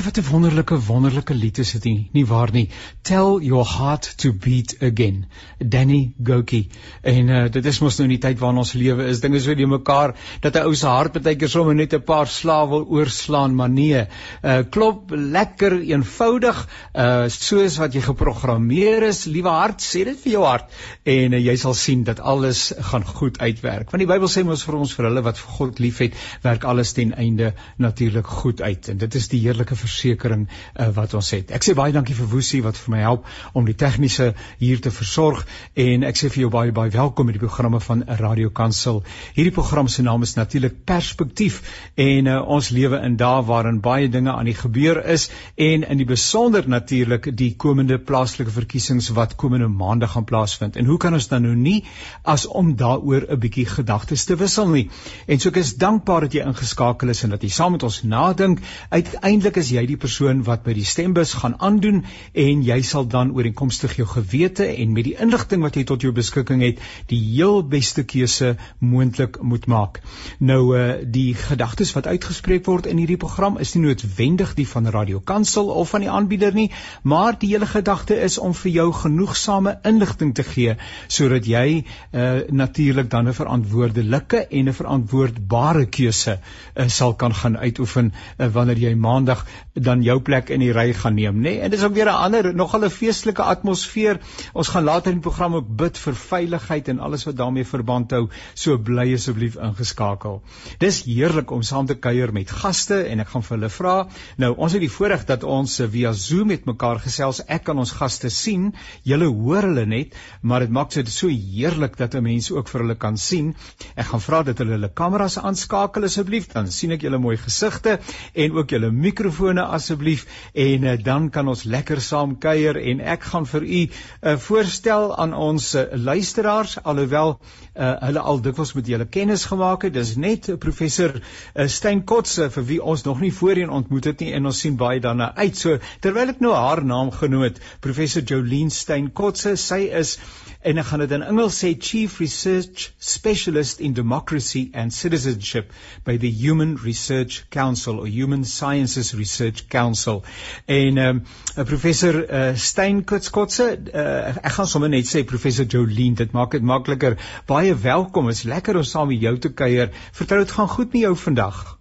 [0.00, 2.70] Ai wat 'n wonderlike wonderlike lied is dit nie, nie waar nie.
[3.02, 5.26] Tell your heart to beat again.
[5.58, 6.70] Danny Goki.
[7.02, 9.20] En uh, dit is mos nou in die tyd waarin ons lewe is.
[9.20, 12.26] Dinge so die mekaar dat 'n ou se hart baie keer sommer net 'n paar
[12.26, 14.06] slae wil oorslaan, maar nee.
[14.42, 16.64] Uh klop lekker eenvoudig,
[16.94, 19.26] uh soos wat jy geprogrammeer is.
[19.26, 20.72] Liewe hart, sê dit vir jou hart
[21.04, 23.90] en uh, jy sal sien dat alles gaan goed uitwerk.
[23.90, 26.92] Want die Bybel sê mos vir ons vir hulle wat vir God liefhet, werk alles
[26.92, 28.88] ten einde natuurlik goed uit.
[28.88, 31.50] En dit is die heerlike versekering uh, wat ons het.
[31.54, 33.26] Ek sê baie dankie vir Woesie wat vir my help
[33.58, 34.32] om die tegniese
[34.62, 35.44] hier te versorg
[35.74, 39.02] en ek sê vir jou baie baie welkom by die programme van Radio Kansel.
[39.36, 41.60] Hierdie program se naam is natuurlik Perspektief
[42.00, 46.00] en uh, ons lewe in dae waarin baie dinge aan die gebeur is en in
[46.00, 50.76] die besonder natuurlik die komende plaaslike verkiesings wat komende maande gaan plaasvind.
[50.76, 51.84] En hoe kan ons dan nou nie
[52.22, 54.88] as om daaroor 'n bietjie gedagtes te wissel nie?
[55.26, 58.02] En so ek is dankbaar dat jy ingeskakel is en dat jy saam met ons
[58.02, 58.60] nadink.
[58.90, 62.02] Uiteindelik is jy die persoon wat by die stembus gaan aandoen
[62.32, 66.12] en jy sal dan ooreenkomstig jou gewete en met die inligting wat jy tot jou
[66.12, 66.80] beskikking het,
[67.12, 70.00] die heel beste keuse moontlik moet maak.
[70.38, 74.88] Nou uh die gedagtes wat uitgespreek word in hierdie program is nie noodwendig die van
[74.90, 76.70] Radio Kansel of van die aanbieder nie,
[77.02, 80.76] maar die hele gedagte is om vir jou genoegsame inligting te gee
[81.08, 87.56] sodat jy uh natuurlik dan 'n verantwoordelike en 'n verantwoordbare keuse uh, sal kan gaan
[87.58, 91.54] uitoefen uh, wanneer jy maandag dan jou plek in die ry gaan neem, nê?
[91.54, 91.60] Nee?
[91.60, 94.18] En dis ook weer 'n ander nogal 'n feestelike atmosfeer.
[94.52, 98.10] Ons gaan later in die program ook bid vir veiligheid en alles wat daarmee verband
[98.10, 98.28] hou.
[98.54, 100.42] So bly asseblief ingeskakel.
[100.78, 104.08] Dis heerlik om saam te kuier met gaste en ek gaan vir hulle vra.
[104.36, 107.42] Nou, ons het die voorreg dat ons via Zoom met mekaar gesels.
[107.46, 108.74] Ek kan ons gaste sien.
[109.02, 112.80] Julle hoor hulle net, maar dit maak dit so heerlik dat 'n mens ook vir
[112.80, 113.54] hulle kan sien.
[113.94, 117.98] Ek gaan vra dat hulle hulle kameras aanskakel asseblief, dan sien ek julle mooi gesigte
[118.34, 123.28] en ook julle mikrofone asseblief en uh, dan kan ons lekker saam kuier en ek
[123.32, 127.38] gaan vir u uh, voorstel aan ons uh, luisteraars alhoewel
[127.80, 132.04] uh, hulle al dikwels met julle kennis gemaak het dis net uh, professor uh, Stein
[132.12, 135.32] Kotse vir wie ons nog nie voorheen ontmoet het nie en ons sien baie daarna
[135.40, 140.18] uit so terwyl ek nou haar naam genoem het professor Jolien Stein Kotse sy is
[140.60, 145.72] en ek gaan dit in Engels sê Chief Research Specialist in Democracy and Citizenship
[146.04, 150.22] by the Human Research Council or Human Sciences Research Council.
[150.66, 151.22] En ehm
[151.56, 156.52] um, professor uh, Stein Kutskotse, uh, ek gaan sommer net sê professor Jolien, dit maak
[156.52, 157.16] dit makliker.
[157.48, 158.26] Baie welkom.
[158.26, 159.90] Dit is lekker om saam met jou te kuier.
[160.12, 161.78] Vertel dit gaan goed met jou vandag.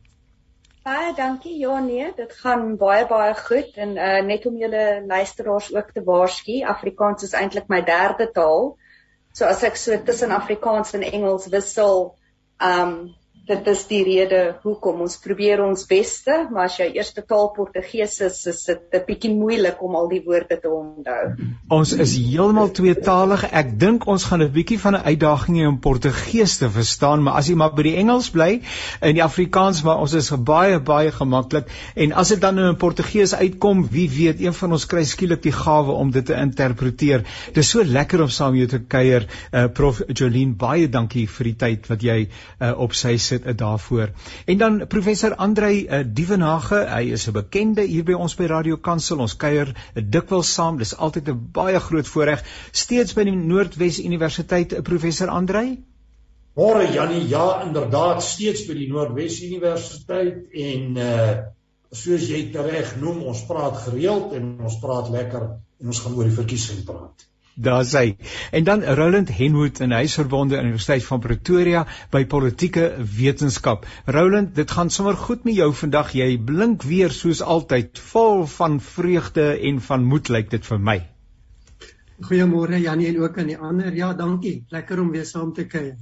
[0.83, 1.57] Baie dankie.
[1.59, 6.03] Ja nee, dit gaan baie baie goed en uh net om julle luisteraars ook te
[6.03, 8.77] waarsku, Afrikaans is eintlik my derde taal.
[9.33, 12.15] So as ek so tussen Afrikaans en Engels wissel,
[12.57, 13.15] um
[13.49, 18.19] dit is die rede hoekom ons probeer ons beste, maar as jou eerste taal Portugees
[18.25, 21.47] is, is dit 'n bietjie moeilik om al die woorde te onthou.
[21.69, 23.45] Ons is heeltemal tweetalig.
[23.51, 27.33] Ek dink ons gaan 'n bietjie van 'n uitdaging hê om Portugees te verstaan, maar
[27.33, 28.61] as jy maar by die Engels bly
[29.01, 31.65] en die Afrikaans, maar ons is baie baie gemaklik
[31.95, 35.51] en as dit dan in Portugees uitkom, wie weet, een van ons kry skielik die
[35.51, 37.25] gawe om dit te interpreteer.
[37.53, 39.27] Dit is so lekker om saam jou te kuier.
[39.51, 42.27] Uh, Prof Jolien, baie dankie vir die tyd wat jy
[42.61, 44.11] uh, op sy sit dit daarvoor.
[44.45, 48.77] En dan professor Andrei uh, Dievenage, hy is 'n bekende hier by ons by Radio
[48.77, 49.19] Kansel.
[49.19, 50.77] Ons kuier dikwels saam.
[50.77, 55.79] Dis altyd 'n baie groot voorreg steeds by die Noordwes Universiteit, uh, professor Andrei.
[56.55, 61.37] Môre Jannie, ja inderdaad steeds by die Noordwes Universiteit en uh
[61.91, 65.45] soos jy reg noem, ons praat gereeld en ons praat lekker
[65.81, 67.25] en ons gaan oor die verkiesing praat.
[67.59, 68.15] Daar sê.
[68.51, 71.81] En dan Roland Henwood en hy is verbonde aan die Universiteit van Pretoria
[72.13, 72.85] by politieke
[73.17, 73.83] wetenskap.
[74.07, 76.13] Roland, dit gaan sommer goed met jou vandag.
[76.15, 80.97] Jy blink weer soos altyd, vol van vreugde en van moed lyk dit vir my.
[82.29, 83.91] Goeiemôre Janie en ook aan die ander.
[83.95, 84.63] Ja, dankie.
[84.71, 85.99] Lekker om weer saam te kuier.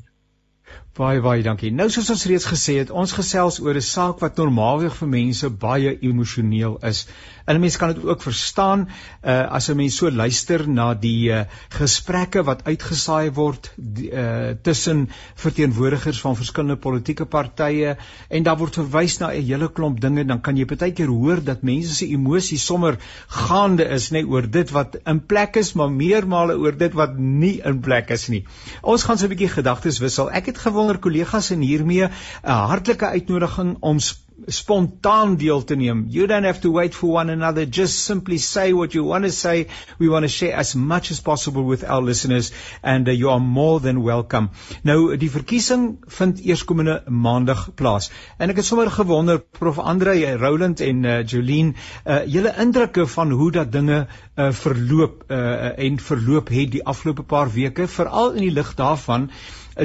[0.97, 1.69] Baie baie dankie.
[1.69, 5.50] Nou soos ons reeds gesê het, ons gesels oor 'n saak wat normaalweg vir mense
[5.50, 7.06] baie emosioneel is.
[7.46, 8.88] En 'n mens kan dit ook verstaan
[9.24, 14.56] uh as 'n mens so luister na die uh, gesprekke wat uitgesaai word die, uh
[14.62, 17.98] tussen verteenwoordigers van verskillende politieke partye
[18.30, 21.44] en daar word verwys na 'n hele klomp dinge, dan kan jy baie keer hoor
[21.44, 25.92] dat mense se emosies sommer gaande is net oor dit wat in plek is, maar
[25.92, 28.45] meermale oor dit wat nie in plek is nie.
[28.81, 30.31] Ons gaan so 'n bietjie gedagtes wissel.
[30.31, 30.57] Ek het
[30.88, 34.00] gewonder kollegas en hiermee 'n hartlike uitnodiging om
[34.45, 36.06] spontaan deel te neem.
[36.10, 37.66] You don't have to wait for one another.
[37.66, 39.68] Just simply say what you want to say.
[39.98, 42.51] We want to share as much as possible with our listeners
[42.81, 44.50] and uh, you are more than welcome.
[44.84, 48.12] Nou die verkiesing vind eerskomende maandag plaas.
[48.38, 51.75] En ek het sommer gewonder prof Andre Roland en uh, Jolien,
[52.06, 57.24] uh, julle indrukke van hoe dat dinge uh, verloop uh, en verloop het die afgelope
[57.24, 59.31] paar weke, veral in die lig daarvan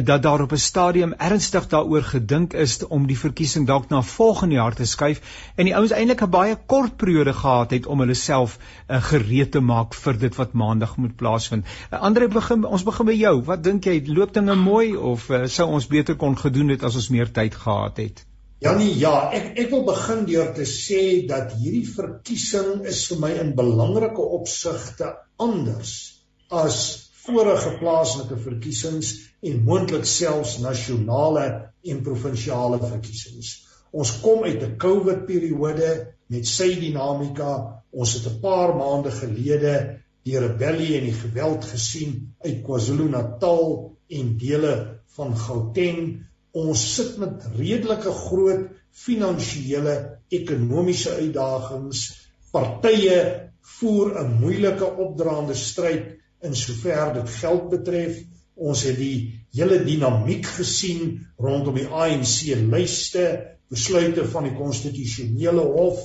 [0.01, 4.55] dat daar op 'n stadium ernstig daaroor gedink is om die verkiesing dalk na volgende
[4.55, 5.21] jaar te skuif
[5.55, 8.59] en die ouens eintlik 'n baie kort periode gehad het om hulle self
[8.89, 11.65] uh, gereed te maak vir dit wat maandag moet plaasvind.
[11.93, 13.43] Uh, Andre begin ons begin by jou.
[13.43, 16.95] Wat dink jy, loop dinge mooi of uh, sou ons beter kon gedoen het as
[16.95, 18.25] ons meer tyd gehad het?
[18.63, 23.31] Janie, ja, ek ek wil begin deur te sê dat hierdie verkiesing is vir my
[23.45, 29.13] in belangrike opsigte anders as vorige plaaslike verkiesings
[29.47, 31.45] en moontlik selfs nasionale
[31.83, 33.53] en provinsiale verkiesings.
[33.93, 35.91] Ons kom uit 'n COVID periode
[36.27, 37.83] met sy dinamika.
[37.93, 44.37] Ons het 'n paar maande gelede die rebellie en die geweld gesien uit KwaZulu-Natal en
[44.39, 44.75] dele
[45.17, 46.27] van Gauteng.
[46.53, 52.29] Ons sit met redelike groot finansiële ekonomiese uitdagings.
[52.51, 58.19] Partye voer 'n moeilike opdraande stryd in sover dit geld betref.
[58.55, 63.27] Ons het die hele dinamiek gesien rondom die ANC lyste,
[63.73, 66.03] besluite van die konstitusionele hof.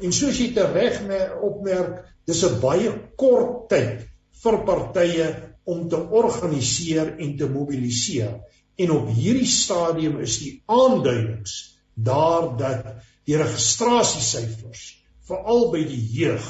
[0.00, 1.02] En soos jy tereg
[1.42, 4.06] opmerk, dis 'n baie kort tyd
[4.42, 5.26] vir partye
[5.64, 8.40] om te organiseer en te mobiliseer.
[8.80, 11.56] En op hierdie stadium is die aanduidings
[11.94, 12.86] daar dat
[13.28, 14.86] die registrasiesyfers
[15.28, 16.46] veral by die jeug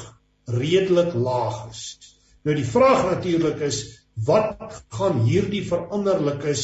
[0.47, 1.83] redelik laag is.
[2.41, 3.81] Nou die vraag natuurlik is
[4.25, 6.63] wat gaan hierdie veranderlikes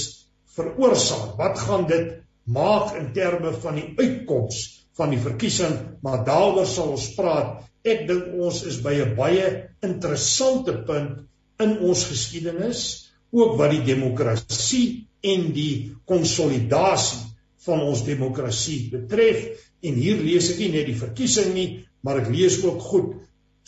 [0.57, 1.35] veroorsaak?
[1.37, 2.15] Wat gaan dit
[2.49, 4.63] maak in terme van die uitkoms
[4.97, 5.75] van die verkiesing?
[6.01, 7.61] Maar daaroor sal ons praat.
[7.87, 11.23] Ek dink ons is by 'n baie interessante punt
[11.61, 12.81] in ons geskiedenis,
[13.31, 17.21] ook wat die demokrasie en die konsolidasie
[17.65, 19.45] van ons demokrasie betref.
[19.83, 23.15] En hier lees ek nie net die verkiesing nie, maar ek lees ook goed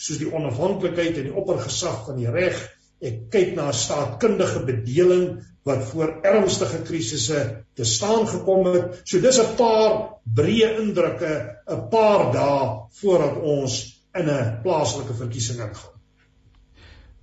[0.00, 2.58] soos die onafhanklikheid en die oppergesag van die reg.
[3.00, 5.24] Ek kyk na 'n staatkundige bedeling
[5.68, 9.00] wat voor ernstige krisisse te staan gekom het.
[9.04, 11.32] So dis 'n paar breë indrukke
[11.66, 13.80] 'n paar dae voordat ons
[14.14, 15.98] in 'n plaaslike verkiesing ingaan.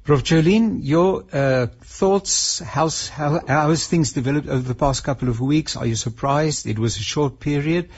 [0.04, 5.28] Prof Jolene, your uh, thoughts, how's, how, how has things developed over the past couple
[5.28, 5.76] of weeks?
[5.76, 6.66] Are you surprised?
[6.66, 7.90] It was a short period,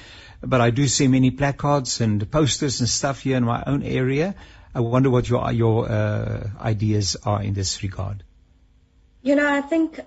[0.41, 4.33] but I do see many placards and posters and stuff here in my own area.
[4.73, 8.23] I wonder what your your uh, ideas are in this regard.
[9.21, 9.99] You know, I think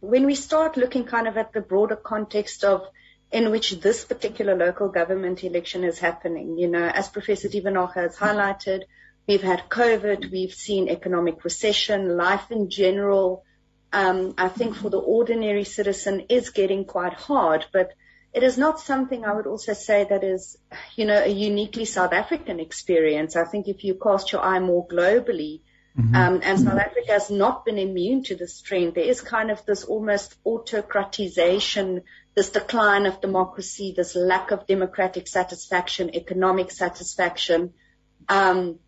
[0.00, 2.86] when we start looking kind of at the broader context of
[3.32, 8.16] in which this particular local government election is happening, you know, as Professor Divanach has
[8.16, 8.82] highlighted,
[9.26, 13.44] we've had COVID, we've seen economic recession, life in general.
[13.92, 17.92] Um, I think for the ordinary citizen is getting quite hard, but
[18.36, 20.58] it is not something I would also say that is,
[20.94, 23.34] you know, a uniquely South African experience.
[23.34, 25.62] I think if you cast your eye more globally,
[25.98, 26.14] mm-hmm.
[26.14, 29.64] um, and South Africa has not been immune to this trend, there is kind of
[29.64, 32.02] this almost autocratization,
[32.34, 37.72] this decline of democracy, this lack of democratic satisfaction, economic satisfaction.
[38.28, 38.80] Um,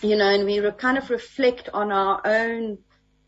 [0.00, 2.78] you know, and we kind of reflect on our own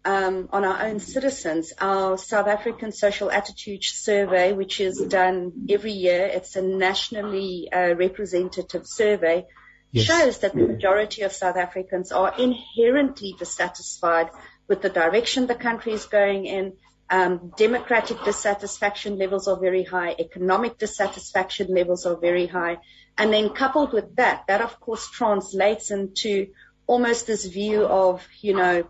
[0.04, 1.72] um, on our own citizens.
[1.80, 7.94] Our South African Social Attitude Survey, which is done every year, it's a nationally uh,
[7.94, 9.46] representative survey,
[9.92, 10.04] yes.
[10.04, 14.28] shows that the majority of South Africans are inherently dissatisfied
[14.68, 16.74] with the direction the country is going in.
[17.10, 20.16] Um, democratic dissatisfaction levels are very high.
[20.18, 22.78] Economic dissatisfaction levels are very high.
[23.16, 26.48] And then coupled with that, that of course translates into
[26.86, 28.84] almost this view of, you know,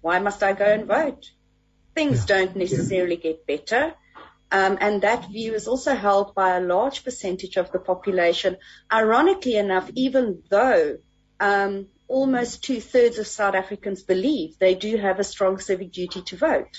[0.00, 1.30] why must I go and vote?
[1.94, 2.36] Things yeah.
[2.36, 3.32] don't necessarily yeah.
[3.32, 3.94] get better.
[4.52, 8.56] Um, and that view is also held by a large percentage of the population.
[8.92, 10.98] Ironically enough, even though
[11.38, 16.22] um, almost two thirds of South Africans believe they do have a strong civic duty
[16.22, 16.76] to vote.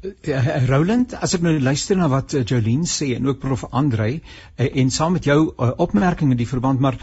[0.00, 4.06] Uh, Roland, as ek nou luister na wat uh, Jolene sê en ook prof Andre
[4.14, 4.20] uh,
[4.64, 6.96] en saam met jou opmerkings in die verband, maar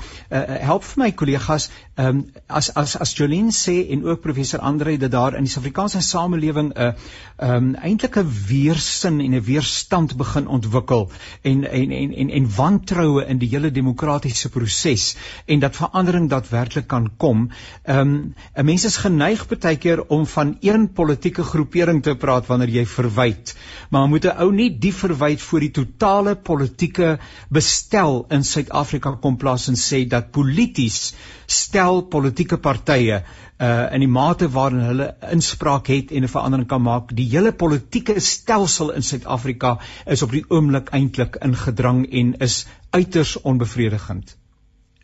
[0.66, 1.68] help vir my kollegas,
[2.02, 6.02] um, as as as Jolene sê en ook professor Andre dat daar in die Suid-Afrikaanse
[6.02, 6.94] samelewing 'n uh,
[7.38, 11.12] um, eintlik 'n weerstand en 'n weerstand begin ontwikkel
[11.44, 16.88] en en en en, en wantroue in die hele demokratiese proses en dat verandering daadwerklik
[16.88, 17.50] kan kom.
[17.86, 22.70] Um, 'n mens is geneig baie keer om van een politieke groepering te praat wanneer
[22.70, 23.54] jy verwyd.
[23.90, 29.38] Maar moet 'n ou nie die verwyd voor die totale politieke bestel in Suid-Afrika kom
[29.38, 31.14] plaas en sê dat polities
[31.46, 33.24] stel politieke partye
[33.60, 37.16] uh in die mate waarin hulle inspraak het en 'n verandering kan maak.
[37.16, 43.42] Die hele politieke stelsel in Suid-Afrika is op die oomblik eintlik ingedrang en is uiters
[43.42, 44.38] onbevredigend.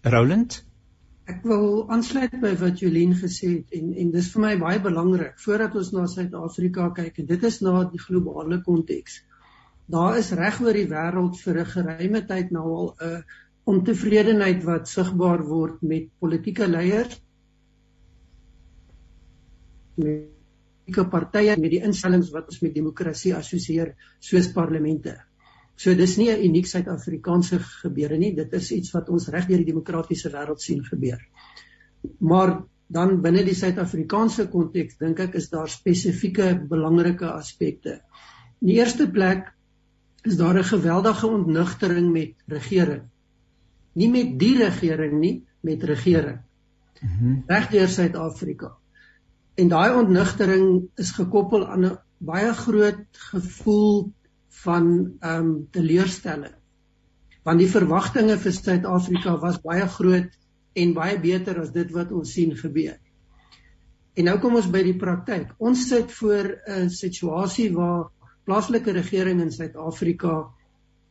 [0.02, 0.64] Roland
[1.32, 5.38] Ek wil aansluit by wat Jolien gesê het en en dis vir my baie belangrik
[5.40, 9.22] voordat ons na Suid-Afrika kyk en dit is na die globale konteks.
[9.88, 13.24] Daar is reg oor die wêreld vir 'n geruime tyd nou al 'n
[13.76, 17.20] ontevredenheid wat sigbaar word met politieke leiers
[19.96, 20.28] met
[20.84, 25.16] politieke partye met die instellings wat ons met demokrasie assosieer soos parlemente.
[25.76, 29.58] So dis nie 'n uniek Suid-Afrikaanse gebeure nie, dit is iets wat ons reg deur
[29.58, 31.20] die demokratiese wêreld sien gebeur.
[32.20, 38.02] Maar dan binne die Suid-Afrikaanse konteks dink ek is daar spesifieke belangrike aspekte.
[38.62, 39.54] In die eerste plek
[40.24, 43.04] is daar 'n geweldige ontnugtering met regering.
[43.94, 46.40] Nie met die regering nie, met regering.
[47.02, 48.78] Mm reg deur Suid-Afrika.
[49.56, 54.14] En daai ontnugtering is gekoppel aan 'n baie groot gevoel
[54.64, 56.56] van ehm um, teleurstelling.
[57.44, 60.32] Want die verwagtinge vir Suid-Afrika was baie groot
[60.74, 62.96] en baie beter as dit wat ons sien gebeur.
[64.14, 65.56] En nou kom ons by die praktyk.
[65.58, 68.12] Ons sit voor 'n situasie waar
[68.46, 70.52] plaaslike regering in Suid-Afrika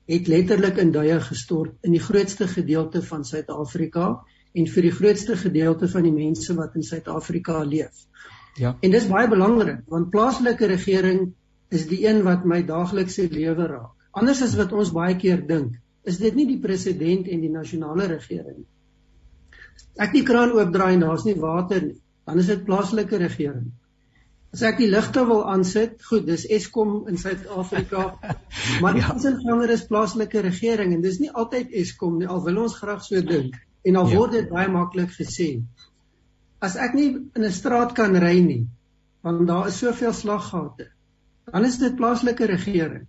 [0.07, 4.23] het letterlik in duie gestort in die grootste gedeelte van Suid-Afrika
[4.53, 8.07] en vir die grootste gedeelte van die mense wat in Suid-Afrika leef.
[8.61, 8.77] Ja.
[8.81, 11.33] En dis baie belangrik want plaaslike regering
[11.73, 13.93] is die een wat my daaglikse lewe raak.
[14.12, 18.09] Anders as wat ons baie keer dink, is dit nie die president en die nasionale
[18.11, 18.69] regering nie.
[20.02, 21.97] Ek die kraan oopdraai en daar's nie water nie,
[22.29, 23.71] dan is dit plaaslike regering.
[24.52, 28.05] As ek die ligte wil aansit, goed, dis Eskom in Suid-Afrika,
[28.85, 29.69] maar die ja.
[29.73, 33.57] is plaaslike regering en dis nie altyd Eskom nie, al wil ons graag so dink
[33.88, 34.19] en al ja.
[34.19, 35.62] word dit baie maklik gesê.
[36.61, 38.67] As ek nie in 'n straat kan ry nie,
[39.25, 40.93] want daar is soveel slaggate
[41.51, 43.07] dan is dit plaaslike regering.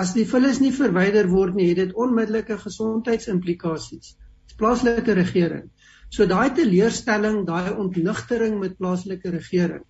[0.00, 4.14] As die vullis nie verwyder word nie, het dit onmiddellike gesondheidsimplikasies.
[4.48, 5.68] Dis plaaslike regering.
[6.10, 9.84] So daai teleurstelling, daai ontnugtering met plaaslike regering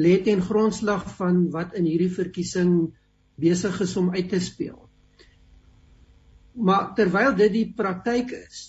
[0.00, 2.92] lê ten grondslag van wat in hierdie verkiesing
[3.40, 4.78] besig is om uit te speel.
[6.54, 8.62] Maar terwyl dit die praktyk is,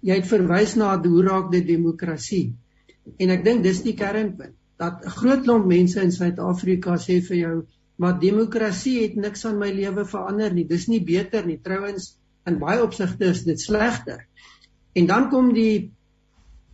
[0.00, 2.54] jy het verwys na hoe raak dit demokrasie.
[3.18, 7.36] En ek dink dis die kernpunt dat 'n groot klomp mense in Suid-Afrika sê vir
[7.36, 7.56] jou,
[8.00, 10.64] maar demokrasie het niks aan my lewe verander nie.
[10.64, 11.58] Dis nie beter nie.
[11.62, 14.24] Trouwens, in baie opsigte is dit slegter.
[14.96, 15.92] En dan kom die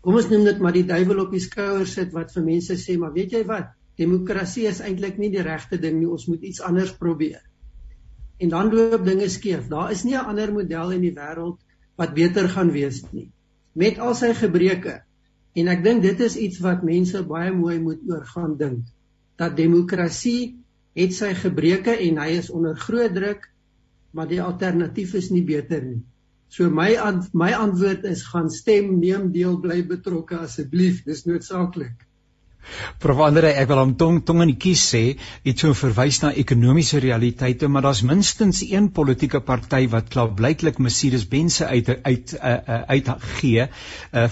[0.00, 2.94] kom ons noem dit maar die duiwel op die skouer sit wat vir mense sê,
[2.96, 3.72] maar weet jy wat?
[3.98, 6.06] Demokrasie is eintlik nie die regte ding nie.
[6.06, 7.42] Ons moet iets anders probeer.
[8.38, 9.66] En dan loop dinge skeef.
[9.68, 11.58] Daar is nie 'n ander model in die wêreld
[11.96, 13.30] wat beter gaan wees nie.
[13.75, 15.02] Met al sy gebreke
[15.56, 18.84] En ek dink dit is iets wat mense baie mooi moet oor gaan dink.
[19.40, 20.56] Dat demokrasie
[20.96, 23.48] het sy gebreke en hy is onder groot druk,
[24.16, 26.02] maar die alternatief is nie beter nie.
[26.48, 26.92] So my
[27.34, 32.05] my antwoord is gaan stem, neem deel, bly betrokke asseblief, dis noodsaaklik.
[33.02, 35.02] Prof Andre, ek wil hom tong tong in die kies sê,
[35.46, 40.80] het so verwys na ekonomiese realiteite, maar daar's minstens een politieke party wat klaar blyklik
[40.82, 44.26] Mercedes Benz uit uit uh, uh, uitgee uh,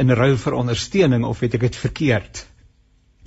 [0.00, 2.46] in ruil vir ondersteuning of het ek dit verkeerd?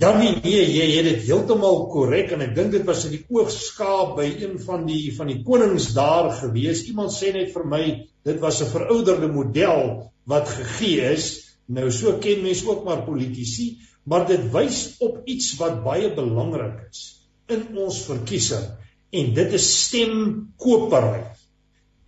[0.02, 3.22] Ja nee, nee, jy het dit heeltemal korrek en ek dink dit was in die
[3.30, 6.82] oogskaap by een van die van die konings daar gewees.
[6.90, 7.84] Iemand sê net vir my,
[8.26, 11.28] dit was 'n verouderde model wat gegee is.
[11.70, 16.88] Nou so ken mense ook maar politici maar dit wys op iets wat baie belangrik
[16.90, 17.04] is
[17.52, 18.66] in ons verkiesing
[19.14, 21.22] en dit is stemkopery.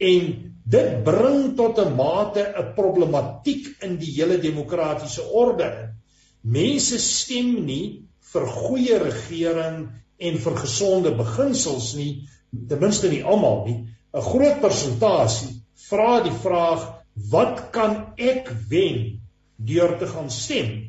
[0.02, 0.24] En
[0.66, 5.94] dit bring tot 'n mate 'n problematiek in die hele demokratiese orde.
[6.42, 9.88] Mense stem nie vir goeie regering
[10.18, 12.28] en vir gesonde beginsels nie,
[12.68, 13.78] ten minste nie almal nie.
[14.14, 19.20] 'n Groot persentasie vra die vraag: "Wat kan ek wen
[19.56, 20.85] deur te gaan stem?"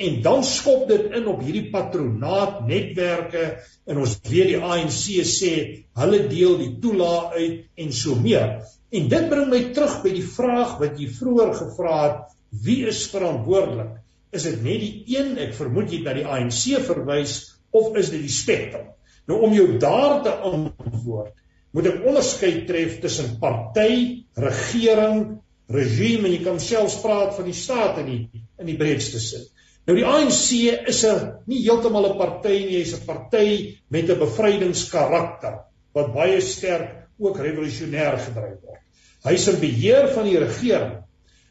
[0.00, 3.44] En dan skop dit in op hierdie patronaat netwerke
[3.84, 5.52] en ons weet die ANC sê
[6.00, 8.60] hulle deel die toelaag uit en so meer.
[8.90, 12.22] En dit bring my terug by die vraag wat jy vroeër gevra het,
[12.64, 13.98] wie is verantwoordelik?
[14.34, 17.36] Is dit net die een, ek vermoed jy dat die ANC verwys
[17.76, 18.88] of is dit die spektrum?
[19.30, 21.36] Nou om jou daar te antwoord,
[21.76, 25.38] moet ek onderskeid tref tussen party, regering,
[25.70, 28.22] regime en jy kan selfs praat van die staat in die
[28.58, 29.44] in die breedste sin.
[29.90, 30.50] Nou die ANC
[30.86, 33.46] is 'n nie heeltemal 'n party nie, hy's 'n party
[33.90, 35.56] met 'n bevrydingskarakter
[35.98, 38.84] wat baie sterk ook revolusionêr gedryf word.
[39.24, 40.92] Hy's in beheer van die regering,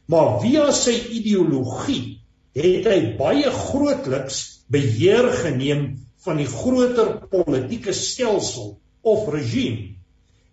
[0.08, 2.22] maar via sy ideologie
[2.55, 9.98] het hy baie grootliks beheer geneem van die groter politieke stelsel of regime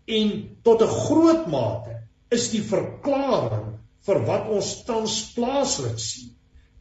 [0.07, 2.01] en tot 'n groot mate
[2.35, 6.36] is die verklaring vir wat ons tans plaaslik sien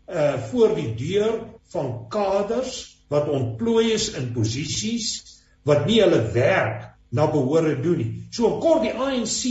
[0.08, 1.40] uh voor die deur
[1.74, 2.76] van kaders
[3.10, 8.12] wat ontplooi is in posisies wat nie hulle werk na behoore doen nie.
[8.32, 9.42] So kort die ANC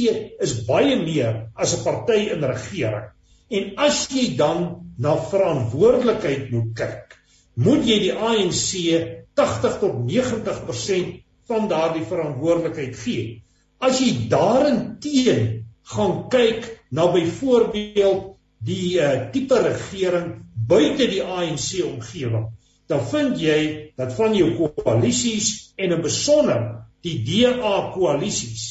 [0.42, 3.10] is baie meer as 'n party in regering.
[3.50, 7.16] En as jy dan na verantwoordelikheid moet kyk,
[7.54, 8.70] moet jy die ANC
[9.34, 13.42] 80 tot 90% van daardie verantwoordelikheid gee.
[13.80, 15.00] As jy daarin
[15.94, 22.48] gaan kyk na byvoorbeeld die uh, tipe regering buite die ANC omgewing,
[22.90, 23.60] dan vind jy
[23.98, 26.64] dat van jou koalisies en in besonder
[27.04, 28.64] die DA koalisies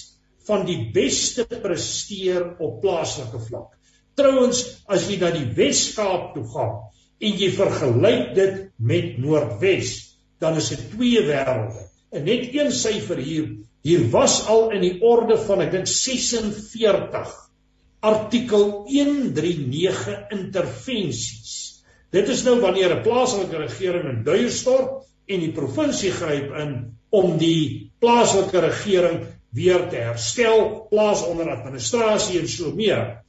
[0.47, 3.71] van die beste presteer op plaaslike vlak.
[4.17, 6.75] Trouwens, as jy na die Wes-Kaap toe gaan
[7.23, 9.93] en jy vergelyk dit met Noordwes,
[10.43, 11.87] dan is dit twee wêrelde.
[12.13, 13.47] En net een syfer hier,
[13.83, 17.31] hier was al in die orde van ek dink 46
[18.03, 21.62] artikel 139 intervensies.
[22.13, 26.73] Dit is nou wanneer 'n plaaslike regering in duie stort en die provinsie gryp in
[27.09, 33.23] om die plaaslike regering weer te herstel, plaas onder administrasie en so meer.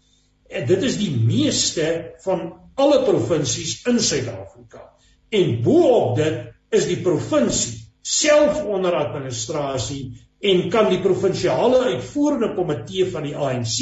[0.49, 4.91] En dit is die meeste van alle provinsies in Suid-Afrika.
[5.31, 10.13] En bo-op dit is die provinsie self onder administrasie
[10.45, 13.79] en kan die provinsiale uitvoerende komitee van die ANC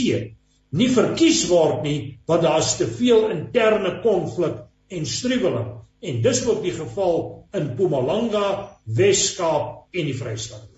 [0.78, 5.70] nie verkies word nie want daar is te veel interne konflik en struweling
[6.02, 7.18] en dis ook die geval
[7.54, 8.46] in Mpumalanga,
[8.84, 10.68] Wes-Kaap en die Vrystaat.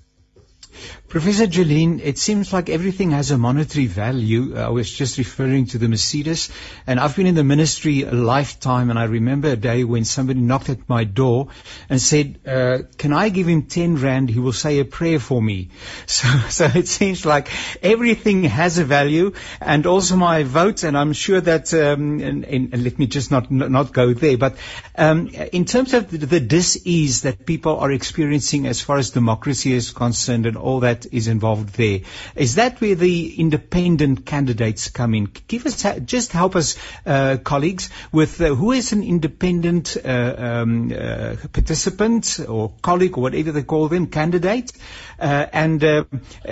[1.15, 4.57] Professor Jolene, it seems like everything has a monetary value.
[4.57, 6.51] I was just referring to the Mercedes,
[6.89, 10.41] and I've been in the ministry a lifetime, and I remember a day when somebody
[10.41, 11.51] knocked at my door
[11.89, 14.29] and said, uh, "Can I give him ten rand?
[14.29, 15.69] He will say a prayer for me."
[16.07, 17.49] So, so it seems like
[17.83, 20.83] everything has a value, and also my vote.
[20.83, 24.37] And I'm sure that, um, and, and, and, let me just not not go there,
[24.37, 24.57] but
[24.97, 29.73] um, in terms of the, the dis-ease that people are experiencing as far as democracy
[29.73, 32.01] is concerned, and all that is involved there.
[32.35, 35.29] Is that where the independent candidates come in?
[35.49, 40.93] Give us, just help us, uh, colleagues, with uh, who is an independent uh, um,
[40.93, 44.73] uh, participant or colleague or whatever they call them, candidate.
[45.19, 46.05] Uh, and uh,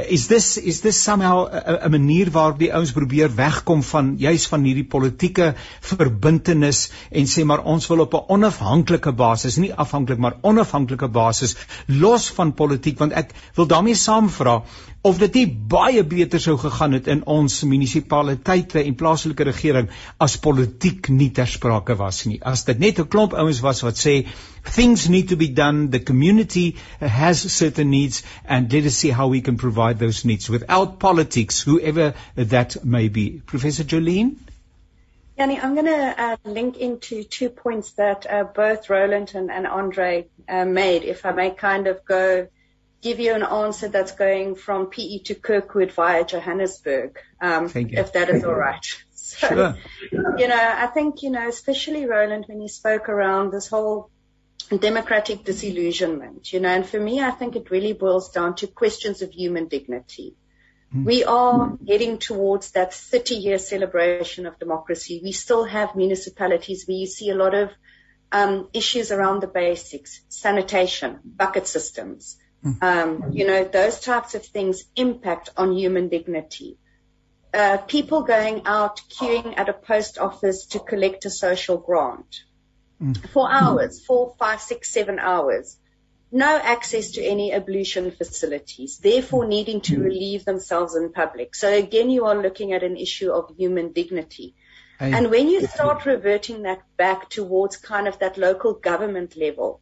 [0.08, 4.62] is this is this somehow 'n manier waar die ouens probeer wegkom van juis van
[4.62, 10.38] hierdie politieke verbintenis en sê maar ons wil op 'n onafhanklike basis, nie afhanklik maar
[10.42, 13.94] onafhanklike basis los van politiek want ek wil daarmee
[14.42, 14.62] saamvra
[15.05, 19.88] of dit nie baie beter sou gegaan het in ons munisipaliteite en plaaslike regering
[20.20, 22.38] as politiek nie ter sprake was nie.
[22.40, 24.26] As dit net 'n klomp ouens was wat sê
[24.62, 29.26] things need to be done, the community has certain needs and let us see how
[29.26, 33.42] we can provide those needs without politics, whoever that may be.
[33.46, 34.37] Professor Jolene?
[35.37, 39.66] Yanni, I'm going to uh, link into two points that uh, both Roland and, and
[39.66, 42.46] Andre uh, made, if I may kind of go
[43.02, 48.30] give you an answer that's going from PE to Kirkwood via Johannesburg, um, if that
[48.30, 48.86] is all right.
[49.14, 49.76] So, sure.
[50.10, 54.10] you know, I think, you know, especially Roland, when he spoke around this whole
[54.68, 59.22] democratic disillusionment, you know, and for me, I think it really boils down to questions
[59.22, 60.34] of human dignity.
[60.94, 61.04] Mm.
[61.04, 65.22] We are heading towards that 30 year celebration of democracy.
[65.24, 67.70] We still have municipalities where you see a lot of
[68.32, 72.36] um, issues around the basics, sanitation, bucket systems,
[72.81, 76.79] um, you know, those types of things impact on human dignity.
[77.53, 82.44] Uh, people going out queuing at a post office to collect a social grant
[83.03, 83.29] mm.
[83.31, 85.77] for hours, four, five, six, seven hours.
[86.31, 91.55] No access to any ablution facilities, therefore needing to relieve themselves in public.
[91.55, 94.55] So again, you are looking at an issue of human dignity.
[94.98, 99.81] And when you start reverting that back towards kind of that local government level,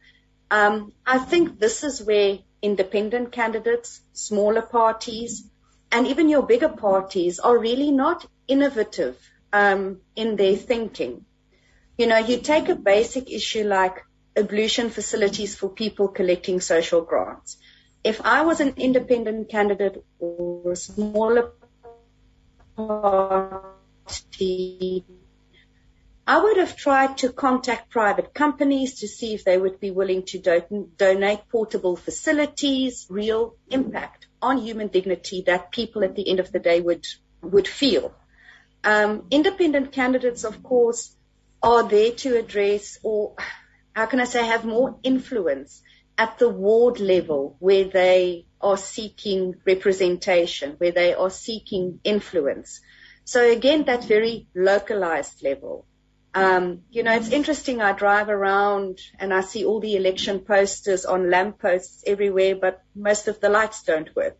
[0.49, 5.49] um, I think this is where independent candidates, smaller parties,
[5.91, 9.17] and even your bigger parties are really not innovative
[9.51, 11.25] um, in their thinking.
[11.97, 14.03] You know, you take a basic issue like
[14.35, 17.57] ablution facilities for people collecting social grants.
[18.03, 21.51] If I was an independent candidate or a smaller
[22.75, 23.75] party,
[26.31, 30.23] I would have tried to contact private companies to see if they would be willing
[30.27, 36.39] to do- donate portable facilities, real impact on human dignity that people at the end
[36.39, 37.05] of the day would
[37.41, 38.15] would feel.
[38.85, 41.13] Um, independent candidates, of course,
[41.61, 43.35] are there to address or
[43.93, 45.81] how can I say have more influence
[46.17, 52.79] at the ward level where they are seeking representation, where they are seeking influence.
[53.25, 55.87] So again, that very localized level.
[56.33, 57.81] Um, you know, it's interesting.
[57.81, 63.27] I drive around and I see all the election posters on lampposts everywhere, but most
[63.27, 64.37] of the lights don't work.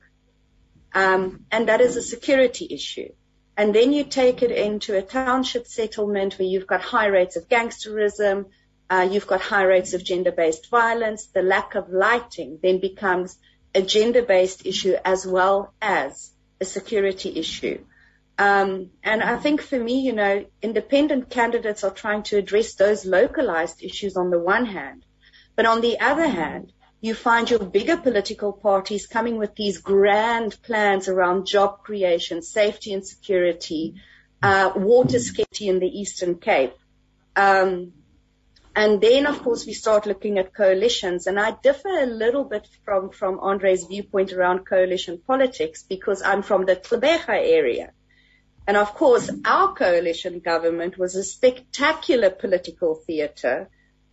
[0.94, 3.10] Um, and that is a security issue.
[3.58, 7.50] And then you take it into a township settlement where you've got high rates of
[7.50, 8.46] gangsterism,
[8.90, 11.28] uh, you've got high rates of gender-based violence.
[11.28, 13.38] The lack of lighting then becomes
[13.74, 17.84] a gender-based issue as well as a security issue.
[18.38, 23.06] Um, and I think for me, you know, independent candidates are trying to address those
[23.06, 25.06] localized issues on the one hand.
[25.56, 30.60] But on the other hand, you find your bigger political parties coming with these grand
[30.62, 33.96] plans around job creation, safety and security,
[34.41, 36.74] uh, water scarcity in the Eastern Cape.
[37.36, 37.94] Um,
[38.76, 41.28] and then, of course, we start looking at coalitions.
[41.28, 46.41] And I differ a little bit from, from Andre's viewpoint around coalition politics because I'm
[46.41, 47.91] from the Gqeberha area.
[48.67, 53.69] And of course, our coalition government was a spectacular political theatre.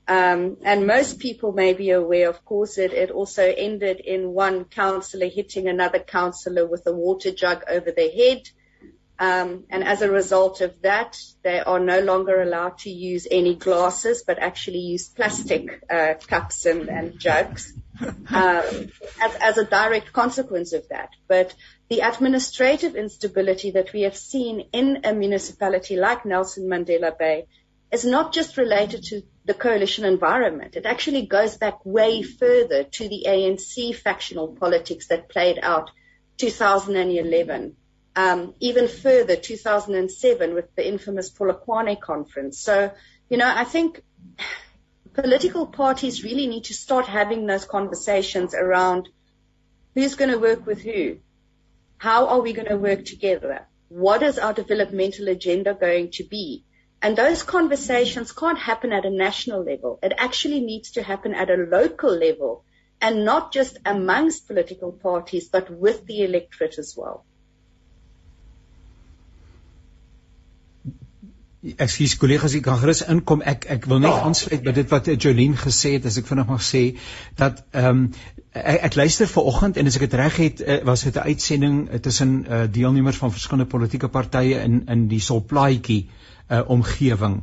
[0.06, 4.64] Um, and most people may be aware, of course, that it also ended in one
[4.64, 8.48] councillor hitting another councillor with a water jug over their head.
[9.18, 13.54] Um, and as a result of that, they are no longer allowed to use any
[13.54, 20.12] glasses, but actually use plastic uh, cups and, and jugs um, as, as a direct
[20.12, 21.10] consequence of that.
[21.26, 21.54] But
[21.88, 27.46] the administrative instability that we have seen in a municipality like Nelson Mandela Bay
[27.90, 30.76] is not just related to the coalition environment.
[30.76, 35.90] It actually goes back way further to the ANC factional politics that played out
[36.36, 37.76] 2011
[38.18, 42.58] um, even further, 2007 with the infamous Polokwane conference.
[42.58, 42.90] So,
[43.30, 44.02] you know, I think
[45.12, 49.08] political parties really need to start having those conversations around
[49.94, 51.18] who's going to work with who,
[51.98, 56.64] how are we going to work together, what is our developmental agenda going to be.
[57.00, 59.98] And those conversations can't happen at a national level.
[60.02, 62.64] It actually needs to happen at a local level
[63.00, 67.24] and not just amongst political parties, but with the electorate as well.
[71.58, 73.40] Ekskuus kollegas, ek kan gerus inkom.
[73.42, 74.26] Ek ek wil net ja.
[74.28, 76.82] aansluit by dit wat Jolien gesê het, as ek vinnig mag sê
[77.40, 78.04] dat ehm um,
[78.52, 81.26] ek, ek luister ver oggend en as ek dit reg het, uh, was dit 'n
[81.32, 87.42] uitsending uh, tussen uh, deelnemers van verskillende politieke partye in in die Solplaatjie uh, omgewing.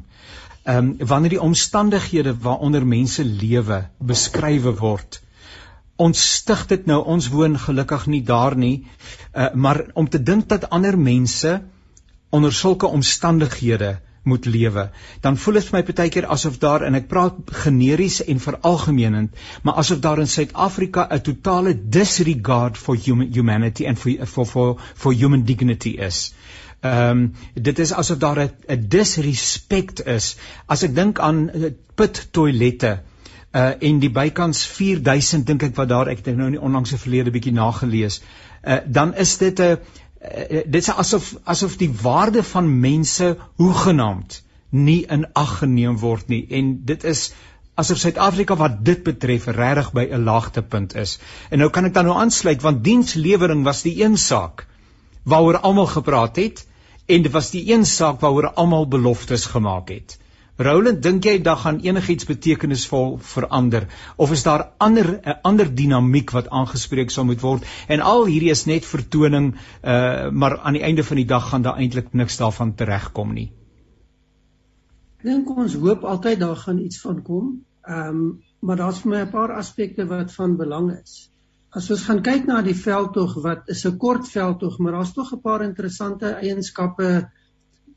[0.63, 5.21] Ehm um, wanneer die omstandighede waaronder mense lewe beskryf word,
[5.95, 8.87] ons stig dit nou ons woon gelukkig nie daar nie,
[9.35, 11.59] uh, maar om te dink dat ander mense
[12.35, 13.95] onder sulke omstandighede
[14.25, 14.89] moet lewe,
[15.21, 19.41] dan voel dit vir my baie keer asof daar en ek praat generies en veralgemeenend,
[19.63, 24.77] maar asof daar in Suid-Afrika 'n totale disregard for human humanity and for for for,
[24.95, 26.33] for human dignity is.
[26.81, 30.35] Ehm um, dit is asof daar 'n disrespect is.
[30.65, 32.99] As ek dink aan eh, put toilette
[33.55, 36.97] uh en die bykans 4000 dink ek wat daar ek het nou in die onlangse
[36.97, 38.21] verlede bietjie nagelees.
[38.63, 39.77] Uh dan is dit 'n uh,
[40.65, 46.45] dit is asof asof die waarde van mense hoegenaamd nie in ag geneem word nie
[46.59, 47.27] en dit is
[47.75, 51.17] asof Suid-Afrika wat dit betref regtig by 'n laagtepunt is.
[51.49, 54.67] En nou kan ek dan nou aansluit want dienslewering was die een saak
[55.23, 56.65] waaroor almal gepraat het
[57.05, 60.17] en dit was die een saak waaroor almal beloftes gemaak het.
[60.57, 66.31] Roland, dink jy dat gaan enigiets betekenisvol verander of is daar ander 'n ander dinamiek
[66.31, 70.83] wat aangespreek sal moet word en al hierdie is net vertoning uh maar aan die
[70.83, 73.51] einde van die dag gaan daar eintlik niks daarvan teregkom nie.
[75.19, 77.65] Ek dink ons hoop altyd daar gaan iets van kom.
[77.83, 81.31] Ehm um, maar daar's vir my 'n paar aspekte wat van belang is.
[81.69, 85.33] As ons gaan kyk na die veldtog wat is 'n kort veldtog, maar daar's tog
[85.33, 87.29] 'n paar interessante eienskappe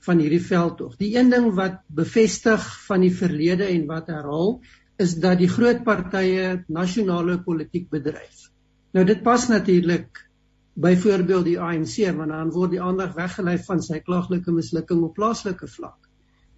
[0.07, 0.97] van hierdie veldtog.
[1.01, 4.59] Die een ding wat bevestig van die verlede en wat herhaal
[4.99, 8.49] is dat die groot partye nasionale politiek bedryf.
[8.95, 10.25] Nou dit pas natuurlik
[10.79, 15.69] byvoorbeeld die ANC want dan word die aandag weggelei van sy klaaglike mislukking op plaaslike
[15.71, 15.99] vlak.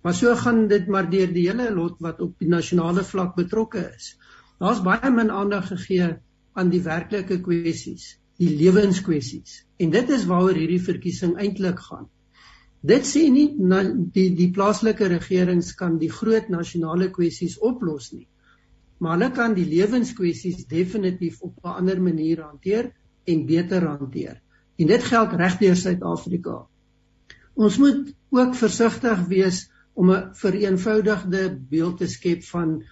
[0.04, 3.82] Maar so gaan dit maar deur die hele lot wat op die nasionale vlak betrokke
[3.96, 4.14] is.
[4.60, 6.14] Daar's baie min aandag gegee
[6.56, 9.64] aan die werklike kwessies, die lewenskwessies.
[9.80, 12.08] En dit is waaroor hierdie verkiesing eintlik gaan.
[12.80, 18.26] Dit sê nie na, die die plaaslike regerings kan die groot nasionale kwessies oplos nie.
[19.00, 22.92] Maar hulle kan die lewenskwessies definitief op 'n ander manier hanteer
[23.26, 24.40] en beter hanteer.
[24.78, 26.66] En dit geld regdeur Suid-Afrika.
[27.54, 32.82] Ons moet ook versigtig wees om 'n vereenvoudigde beeld te skep van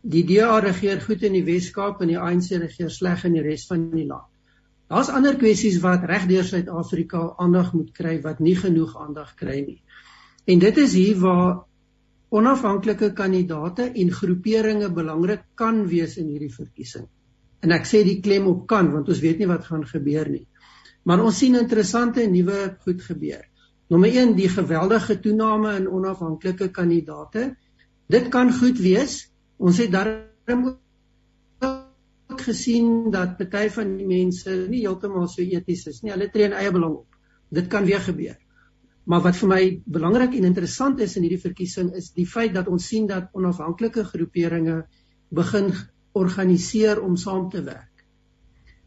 [0.00, 3.66] die DA regeer goed in die Wes-Kaap en die ANC regeer sleg in die res
[3.66, 4.33] van die land.
[4.92, 9.80] Daar's ander kwessies wat regdeur Suid-Afrika aandag moet kry wat nie genoeg aandag kry nie.
[10.44, 11.64] En dit is hier waar
[12.34, 17.06] onafhanklike kandidate en groeperinge belangrik kan wees in hierdie verkiesing.
[17.64, 20.44] En ek sê die klem op kan want ons weet nie wat gaan gebeur nie.
[21.04, 23.44] Maar ons sien interessante nuwe goed gebeur.
[23.92, 27.54] Nommer 1 die geweldige toename in onafhanklike kandidate.
[28.08, 29.22] Dit kan goed wees.
[29.56, 29.92] Ons het
[32.34, 36.12] darm gesien dat party van die mense nie heeltemal so eties is nie.
[36.12, 37.08] Hulle tree in eie belang op.
[37.50, 38.36] Dit kan weer gebeur.
[39.06, 42.68] Maar wat vir my belangrik en interessant is in hierdie verkiesing is die feit dat
[42.68, 44.86] ons sien dat onafhanklike groeperinge
[45.30, 45.72] begin
[46.14, 48.04] organiseer om saam te werk.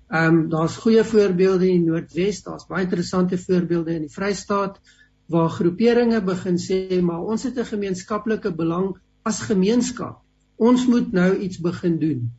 [0.10, 4.80] Ehm um, daar's goeie voorbeelde in die Noordwes, daar's baie interessante voorbeelde in die Vrystaat
[5.28, 10.24] waar groeperinge begin sê maar ons het 'n gemeenskaplike belang as gemeenskap.
[10.56, 12.32] Ons moet nou iets begin doen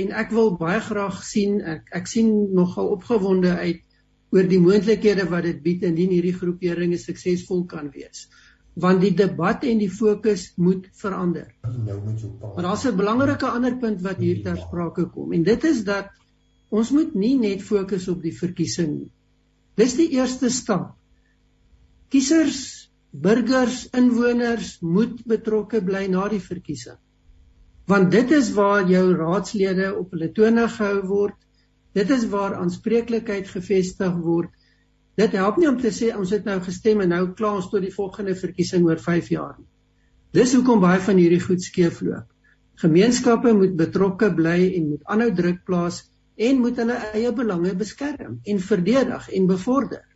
[0.00, 3.82] en ek wil baie graag sien ek ek sien nogal opgewonde uit
[4.32, 8.26] oor die moontlikhede wat dit bied indien hierdie groeperinge suksesvol kan wees
[8.84, 11.50] want die debat en die fokus moet verander.
[11.60, 12.54] Nou moet jy praat.
[12.54, 16.08] Maar daar's 'n belangrike ander punt wat hier ter sprake kom en dit is dat
[16.70, 19.12] ons moet nie net fokus op die verkiesing nie.
[19.76, 20.96] Dis die eerste stap.
[22.08, 26.96] Kiesers, burgers, inwoners moet betrokke bly na die verkiesing
[27.90, 31.38] want dit is waar jou raadslede op hulle tone gehou word.
[31.92, 34.52] Dit is waar aanspreeklikheid gevestig word.
[35.18, 37.82] Dit help nie om te sê ons het nou gestem en nou klaar ons tot
[37.82, 39.68] die volgende verkiesing oor 5 jaar nie.
[40.32, 42.30] Dis hoekom baie van hierdie goed skeefloop.
[42.80, 46.00] Gemeenskappe moet betrokke bly en moet aanhou druk plaas
[46.40, 50.06] en moet hulle eie belange beskerm en verdedig en bevorder.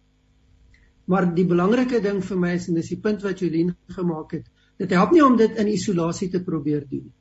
[1.06, 4.48] Maar die belangrike ding vir my is en dis die punt wat Jolien gemaak het,
[4.80, 7.14] dit help nie om dit in isolasie te probeer doen nie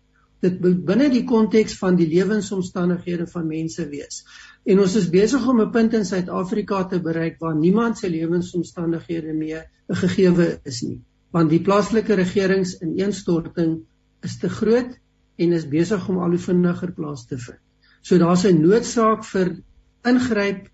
[0.45, 4.23] dit binne die konteks van die lewensomstandighede van mense wees.
[4.65, 9.33] En ons is besig om 'n punt in Suid-Afrika te bereik waar niemand se lewensomstandighede
[9.33, 13.83] meer 'n gegewe is nie, want die plaaslike regerings in eenstorting
[14.23, 14.97] is te groot
[15.37, 17.59] en is besig om al hoe vinniger plaas te vind.
[18.01, 19.57] So daar's 'n noodsaak vir
[20.05, 20.69] ingryp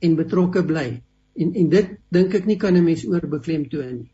[0.00, 1.02] en betrokke bly.
[1.36, 4.10] En en dit dink ek nie kan 'n mens oorbeklemtoon nie.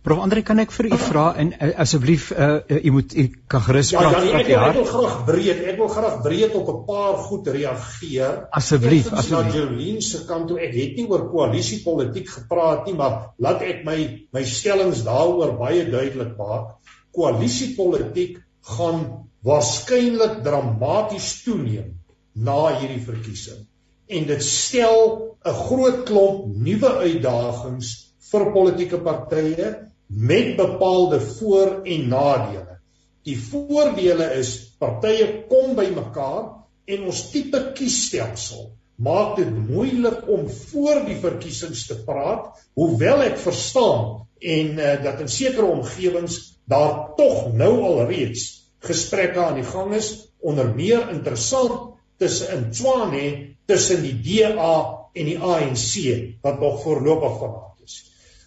[0.00, 3.24] Prof Andre, kan ek vir u vra en uh, asseblief uh, uh, u moet u
[3.52, 4.06] kan gerus vra.
[4.14, 7.50] Ja, ja, ek, ek wil graag breed, ek wil graag breed op 'n paar goed
[7.52, 8.38] reageer.
[8.56, 9.58] Asseblief, asseblief.
[9.58, 13.98] Jolien se kant toe, ek het nie oor koalisiepolitiek gepraat nie, maar laat ek my
[14.32, 16.80] my stellings daaroor baie duidelik maak.
[17.12, 18.40] Koalisiepolitiek
[18.78, 19.04] gaan
[19.44, 21.92] waarskynlik dramaties toeneem
[22.32, 23.68] na hierdie verkiesing.
[24.08, 27.92] En dit stel 'n groot klomp nuwe uitdagings
[28.32, 32.78] vir politieke partye met bepaalde voor- en nadele.
[33.22, 38.70] Die voordele is partye kom bymekaar en ons tipe kiesstelsel
[39.00, 45.22] maak dit moeilik om voor die verkiesings te praat, hoewel ek verstaan en uh, dat
[45.24, 46.36] in sekere omgewings
[46.68, 48.46] daar tog nou al reeds
[48.84, 53.24] gesprekke aan die gang is onder meer interessant tussen in Tswane
[53.68, 54.76] tussen die DA
[55.12, 57.69] en die ANC wat nog voorlopig vanaand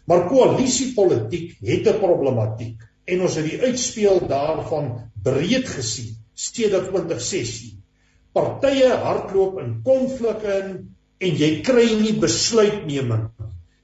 [0.10, 7.80] Maar koalisiepolitiek het 'n problematiek en ons het die uitspeel daarvan breed gesien sedert 2016.
[8.34, 13.30] Partye hardloop in konflikte in en jy kry nie besluitneming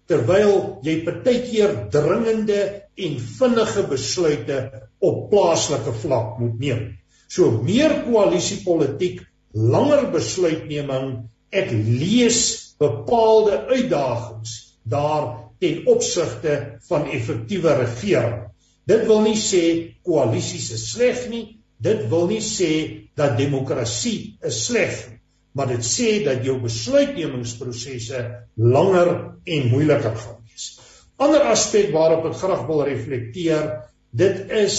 [0.09, 2.59] terwyl jy partykeer dringende
[2.97, 4.57] en vinnige besluite
[5.05, 6.81] op plaaslike vlak moet neem.
[7.29, 9.21] So meer koalisiepolitiek,
[9.53, 14.55] langer besluitneming, ek lees bepaalde uitdagings
[14.89, 18.47] daar ten opsigte van effektiewe regering.
[18.89, 19.63] Dit wil nie sê
[20.07, 22.71] koalisies is sleg nie, dit wil nie sê
[23.19, 25.19] dat demokrasie is sleg nie,
[25.53, 28.23] maar dit sê dat jou besluitnemingsprosesse
[28.55, 29.11] langer
[29.45, 30.71] en moeiliker gaan wees.
[31.19, 33.69] Ander aspek waarop ek graag wil reflekteer,
[34.15, 34.77] dit is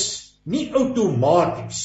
[0.49, 1.83] nie outomaties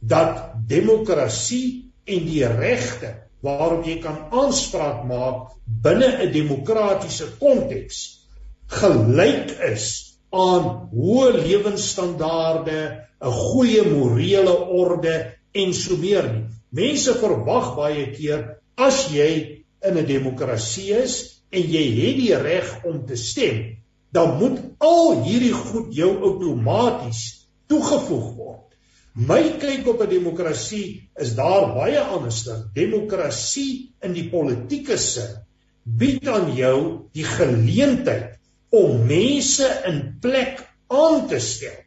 [0.00, 3.14] dat demokrasie en die regte
[3.46, 8.25] waarop jy kan aanspraak maak binne 'n demokratiese konteks
[8.66, 9.86] gelyk is
[10.34, 12.80] aan hoë lewensstandaarde,
[13.22, 15.16] 'n goeie morele orde
[15.54, 16.44] en so meer nie.
[16.70, 22.84] Mense verwag baie keer as jy in 'n demokrasie is en jy het die reg
[22.84, 23.78] om te stem,
[24.12, 28.66] dan moet al hierdie goed jou outomaties toegevoeg word.
[29.14, 32.68] My kyk op 'n demokrasie is daar baie anderster.
[32.74, 35.46] Demokrasie in die politieke sin
[35.84, 38.36] bied aan jou die geleentheid
[38.76, 40.62] om mense in plek
[40.92, 41.82] aan te stel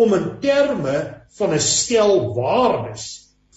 [0.00, 0.96] om in terme
[1.38, 3.04] van 'n stel waardes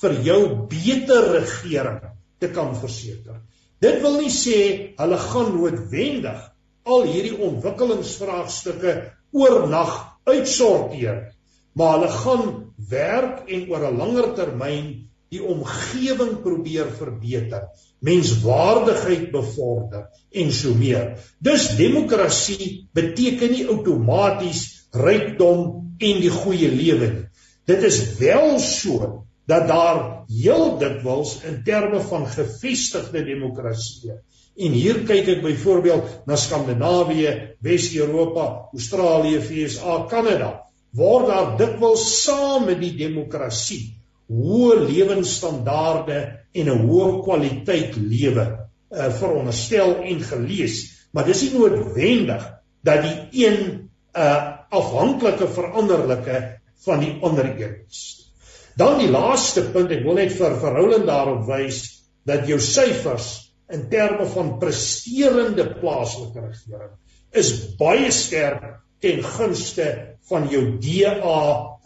[0.01, 2.01] vir jou beter regering
[2.39, 3.39] te kan verseker.
[3.79, 4.59] Dit wil nie sê
[4.99, 6.41] hulle gaan noodwendig
[6.83, 8.93] al hierdie ontwikkelingsvraagstukke
[9.31, 9.93] oornag
[10.27, 11.31] uitsorteer,
[11.73, 12.43] maar hulle gaan
[12.89, 17.67] werk en oor 'n langer termyn die omgewing probeer verbeter,
[18.05, 21.15] menswaardigheid bevorder en so meer.
[21.43, 25.63] Dus demokrasie beteken nie outomaties rykdom
[25.97, 27.27] en die goeie lewe nie.
[27.69, 34.19] Dit is wel so dat daar heel dikwels in terme van gevestigde demokratieë
[34.53, 37.31] en hier kyk ek byvoorbeeld na Skandinawië,
[37.65, 40.51] Wes-Europa, Australië, VSA, Kanada,
[40.93, 43.95] word daar dikwels saam met die demokrasie
[44.31, 46.19] hoë lewensstandaarde
[46.53, 52.43] en 'n hoë kwaliteit lewe uh, veronderstel en gelees, maar dis nie noodwendig
[52.83, 58.29] dat die een 'n uh, afhanklike veranderlike van die ander is.
[58.75, 61.83] Dan die laaste punt, ek wil net vir verhouding daarop wys
[62.25, 66.93] dat jou syfers in terme van presterende plaaslike regering
[67.33, 69.87] is baie sterk ten gunste
[70.29, 71.39] van jou DA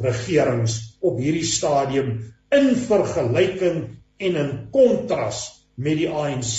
[0.04, 2.17] regerings op hierdie stadium
[2.53, 3.81] in vergelyking
[4.17, 5.43] en in kontras
[5.77, 6.55] met die ANC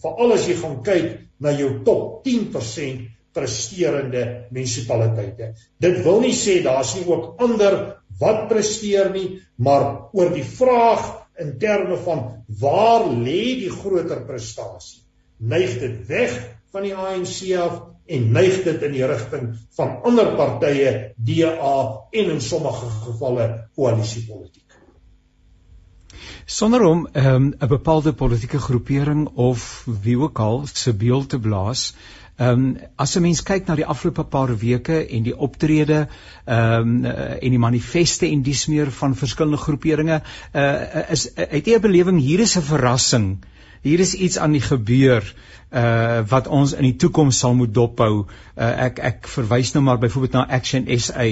[0.00, 1.08] veral as jy gaan kyk
[1.42, 5.52] na jou top 10% presterende munisipaliteite.
[5.80, 7.78] Dit wil nie sê daar's nie ook ander
[8.20, 11.06] wat presteer nie, maar oor die vraag
[11.40, 12.24] in terme van
[12.60, 15.00] waar lê die groter prestasie?
[15.40, 16.36] Neig dit weg
[16.72, 21.76] van die ANC af en neig dit in die rigting van ander partye, DA
[22.10, 24.60] en in sommige gevalle koalisiepolitiek.
[26.44, 31.38] Sonder om ehm, 'n um, bepaalde politieke groepering of wie ook al se beeld te
[31.38, 31.94] blaas,
[32.36, 36.08] Ehm um, as 'n mens kyk na die afgelope paar weke en die optrede
[36.44, 40.22] ehm um, en die manifeste en dies meer van verskillende groeperinge,
[40.54, 43.44] uh, is het jy 'n belewing hier is 'n verrassing.
[43.82, 45.34] Hier is iets aan die gebeur
[45.72, 48.26] uh wat ons in die toekoms sal moet dophou.
[48.52, 51.28] Uh ek ek verwys nou maar byvoorbeeld na Action SA.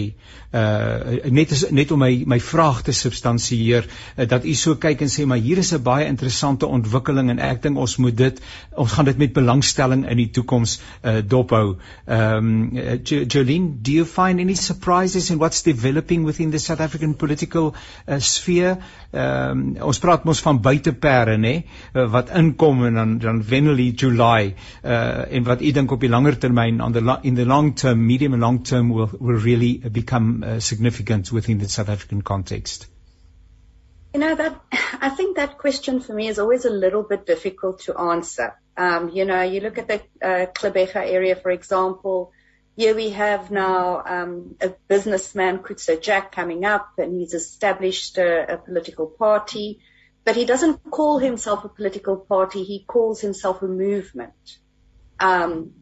[0.51, 5.05] Uh net is, net om my my vraag te substansieer uh, dat u so kyk
[5.05, 8.41] en sê maar hier is 'n baie interessante ontwikkeling en ek dink ons moet dit
[8.73, 11.77] ons gaan dit met belangstelling in die toekoms uh dophou.
[12.07, 17.15] Um uh, Jolene, do you find any surprises in what's developing within the South African
[17.15, 17.75] political
[18.09, 18.79] uh, sphere?
[19.13, 21.55] Um ons praat mos van buitepere nê
[21.95, 24.45] uh, wat inkom en dan dan wennel July daai
[24.85, 28.07] uh en wat u dink op die langer termyn on the in the long term
[28.07, 32.91] medium and long term will will really become uh, significant within the South African context
[34.13, 34.61] You know that
[35.01, 38.57] I think that question for me is always a little bit difficult to answer.
[38.77, 42.33] Um, you know, you look at the uh, Klebega area, for example.
[42.77, 48.55] Here we have now um, a businessman, Kutso Jack, coming up, and he's established a,
[48.55, 49.81] a political party.
[50.25, 54.59] But he doesn't call himself a political party, he calls himself a movement.
[55.19, 55.73] Um,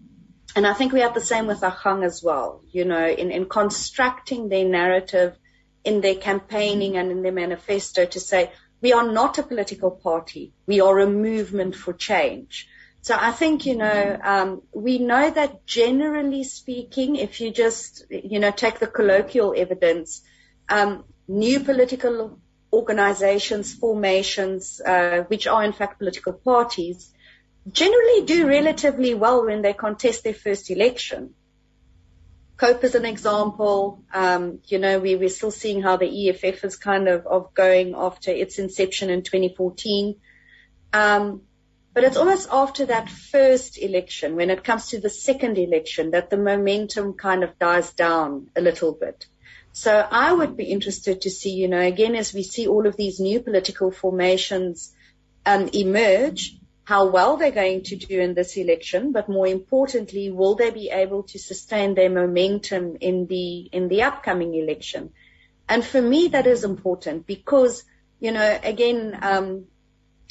[0.56, 3.48] and I think we have the same with Achang as well, you know, in, in
[3.48, 5.36] constructing their narrative,
[5.84, 10.52] in their campaigning and in their manifesto to say, we are not a political party,
[10.66, 12.68] we are a movement for change.
[13.00, 18.40] So I think, you know, um, we know that generally speaking, if you just, you
[18.40, 20.22] know, take the colloquial evidence,
[20.68, 22.40] um, new political
[22.78, 27.12] organizations, formations, uh, which are in fact political parties,
[27.70, 31.34] generally do relatively well when they contest their first election.
[32.56, 34.02] COPE is an example.
[34.12, 37.94] Um, you know, we, we're still seeing how the EFF is kind of, of going
[37.96, 40.16] after its inception in 2014.
[40.92, 41.42] Um,
[41.94, 46.30] but it's almost after that first election, when it comes to the second election, that
[46.30, 49.26] the momentum kind of dies down a little bit.
[49.78, 52.96] So I would be interested to see, you know, again, as we see all of
[52.96, 54.92] these new political formations
[55.46, 60.56] um, emerge, how well they're going to do in this election, but more importantly, will
[60.56, 65.12] they be able to sustain their momentum in the in the upcoming election?
[65.68, 67.84] And for me, that is important because,
[68.18, 69.66] you know, again, um,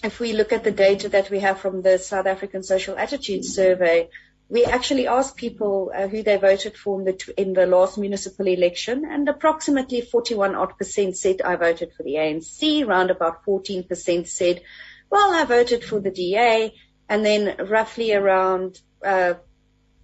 [0.04, 3.46] if we look at the data that we have from the South African Social Attitude
[3.46, 4.10] Survey,
[4.50, 8.48] we actually asked people uh, who they voted for in the, in the last municipal
[8.48, 12.86] election, and approximately 41 odd percent said I voted for the ANC.
[12.86, 14.62] Around about 14 percent said,
[15.10, 16.74] well, I voted for the DA,
[17.10, 19.36] and then roughly around uh,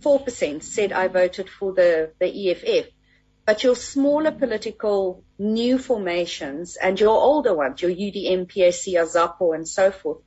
[0.02, 2.88] 4% said I voted for the, the EFF.
[3.46, 9.68] But your smaller political new formations and your older ones, your UDM, PAC, Azapo, and
[9.68, 10.20] so forth,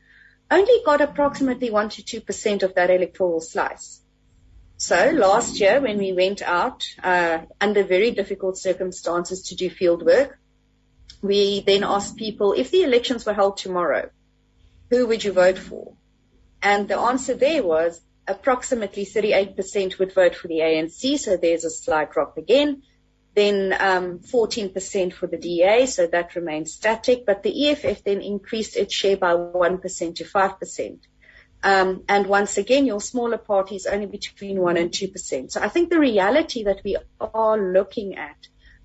[0.51, 4.01] only got approximately 1 to 2% of that electoral slice.
[4.79, 10.05] So last year, when we went out uh, under very difficult circumstances to do field
[10.05, 10.39] work,
[11.23, 14.11] we then asked people if the elections were held tomorrow,
[14.91, 15.95] who would you vote for?
[16.63, 21.71] And the answer there was approximately 38% would vote for the ANC, so there's a
[21.71, 22.83] slight drop again.
[23.35, 27.27] Then um, 14% for the DA, so that remains static.
[27.27, 30.99] But the EFF then increased its share by 1% to 5%.
[31.67, 35.51] Um, and once again, your smaller parties only between 1 and 2%.
[35.51, 38.37] So I think the reality that we are looking at,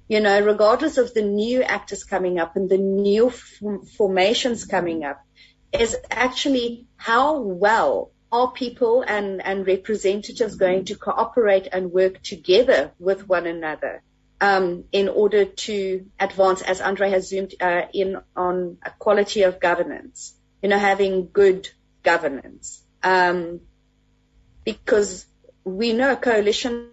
[0.07, 3.61] you know, regardless of the new actors coming up and the new f-
[3.95, 5.23] formations coming up,
[5.71, 12.89] is actually how well are people and, and representatives going to cooperate and work together
[12.97, 14.01] with one another
[14.41, 19.59] um, in order to advance, as Andre has zoomed uh, in on a quality of
[19.59, 21.69] governance, you know, having good
[22.03, 22.81] governance.
[23.03, 23.61] Um,
[24.63, 25.25] because
[25.63, 26.89] we know coalition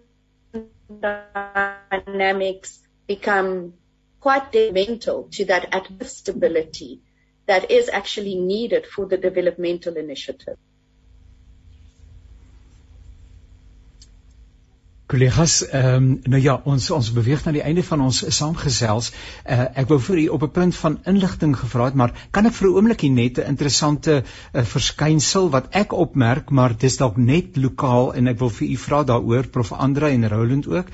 [1.00, 3.74] dynamics become
[4.20, 7.00] quite detrimental to that stability
[7.46, 10.58] that is actually needed for the developmental initiative.
[15.08, 19.06] Kollegas, ehm um, nou ja, ons ons beweeg na die einde van ons saamgesels.
[19.40, 22.52] Uh, ek wou vir u op 'n punt van inligting gevra het, maar kan ek
[22.58, 27.56] vir 'n oombliekie net 'n interessante uh, verskynsel wat ek opmerk, maar dis dalk net
[27.56, 30.92] lokaal en ek wil vir u vra daaroor Prof Andre en Roland ook.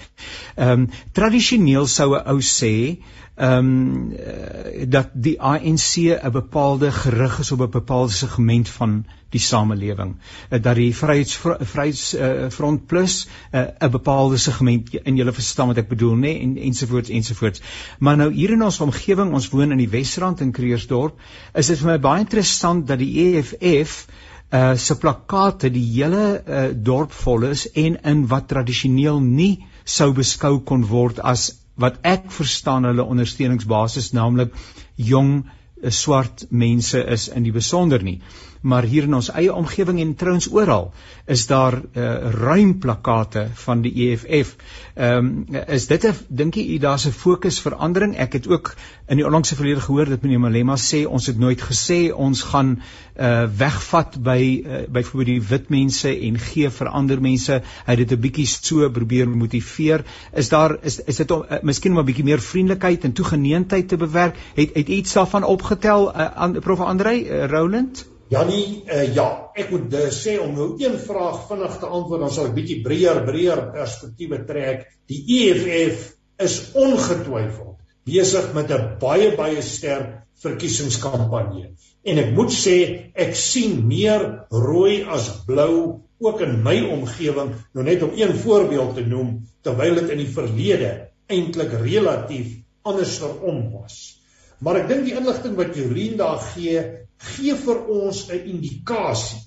[0.55, 3.03] Ehm um, tradisioneel sou 'n ou sê
[3.35, 9.05] ehm um, uh, dat die ANC 'n bepaalde gerig is op 'n bepaalde segment van
[9.31, 10.15] die samelewing
[10.51, 15.89] uh, dat die vryheidsfront uh, plus 'n uh, bepaalde segment in julle verstaan wat ek
[15.89, 17.63] bedoel nê en ensovoorts ensovoorts
[17.99, 21.19] maar nou hier in ons omgewing ons woon in die Wesrand in Kreersdorp
[21.55, 24.07] is dit vir my baie interessant dat die EFF
[24.53, 30.13] uh se plakate die hele uh, dorp vol is en in wat tradisioneel nie sou
[30.13, 34.55] beskou kon word as wat ek verstaan hulle ondersteuningsbasis naamlik
[34.97, 38.21] jong eh, swart mense is in die besonder nie
[38.65, 40.87] maar hier in ons eie omgewing en trouens oral
[41.29, 44.57] is daar uh, ruim plakate van die EFF.
[44.95, 48.17] Ehm um, is dit 'n dink jy daar's 'n fokusverandering?
[48.17, 48.75] Ek het ook
[49.09, 52.81] in die onlangse verlede gehoor dat meneer Malema sê ons het nooit gesê ons gaan
[53.17, 57.61] uh, wegvat by uh, byvoorbeeld die wit mense en gee vir ander mense.
[57.87, 60.05] Hy het dit 'n bietjie so probeer motiveer.
[60.33, 63.89] Is daar is is dit om uh, miskien om 'n bietjie meer vriendelikheid en toegeneentheid
[63.89, 64.37] te bewerk?
[64.55, 68.14] Het het iets daarvan opgetel uh, aan Prof Andrei uh, Roland?
[68.33, 72.33] Jannie, uh, ja, ek moet uh, sê om nou een vraag vinnig te antwoord, dan
[72.33, 74.87] sal ek bietjie breër, breër perspektiewe trek.
[75.11, 76.11] Die EFF
[76.45, 81.71] is ongetwyfeld besig met 'n baie baie sterk verkiesingskampanje.
[82.05, 82.77] En ek moet sê,
[83.15, 88.95] ek sien meer rooi as blou ook in my omgewing, nou net om een voorbeeld
[88.95, 90.91] te noem, terwyl dit in die verlede
[91.29, 94.21] eintlik relatief andersom was.
[94.61, 96.85] Maar ek dink die inligting wat Jolien daar gee,
[97.33, 99.41] gee vir ons 'n indikasie.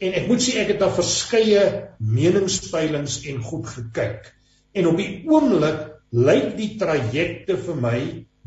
[0.00, 1.64] En ek moet sê ek het daar verskeie
[1.98, 4.32] meningspeilings en goed gekyk.
[4.74, 5.80] En op die oomblik
[6.10, 7.98] lyk die trajecte vir my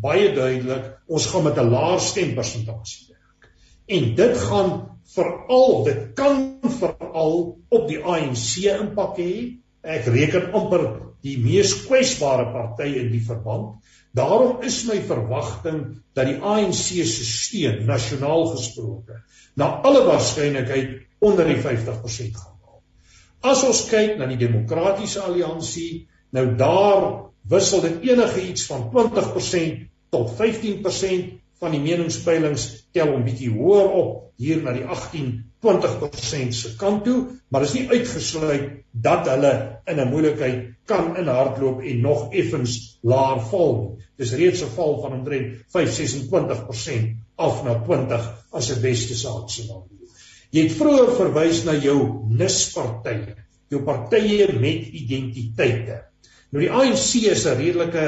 [0.01, 3.49] baie duidelik ons gaan met 'n laer stempersentasie werk.
[3.87, 4.71] En dit gaan
[5.15, 9.57] veral dit kan veral op die ANC impak hê.
[9.83, 10.83] Ek reken amper
[11.23, 13.79] die mees kwesbare party in die verband
[14.17, 15.81] Daarom is my verwagting
[16.17, 16.73] dat die ANC
[17.05, 19.21] se steun nasionaal gesproke
[19.57, 22.81] na alle waarskynlikheid onder die 50% gaan haal.
[23.53, 27.07] As ons kyk na die demokratiese alliansie, nou daar
[27.49, 33.91] wissel dit enige iets van 20% tot 15% van die meningspeilings tel 'n bietjie hoër
[34.01, 39.53] op hier na die 18 20% se kant toe, maar is nie uitgesluit dat hulle
[39.85, 43.97] in 'n moeilikheid kan inhardloop en nog effens laer val.
[44.17, 49.97] Dis reeds 'n val van omtrent 5.26% af na 20 as 'n beste saak scenario.
[50.51, 53.35] Jy het vroeër verwys na jou nispartye,
[53.69, 56.05] jou partye met identiteite.
[56.51, 58.05] Nou die ANC is 'n redelike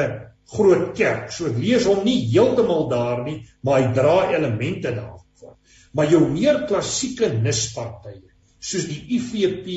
[0.53, 1.31] groot kerk.
[1.31, 5.55] So ek lees hom nie heeltemal daar nie, maar hy dra elemente daarvan.
[5.93, 8.29] Maar jou meer klassieke nispartye,
[8.61, 9.69] soos die IFP,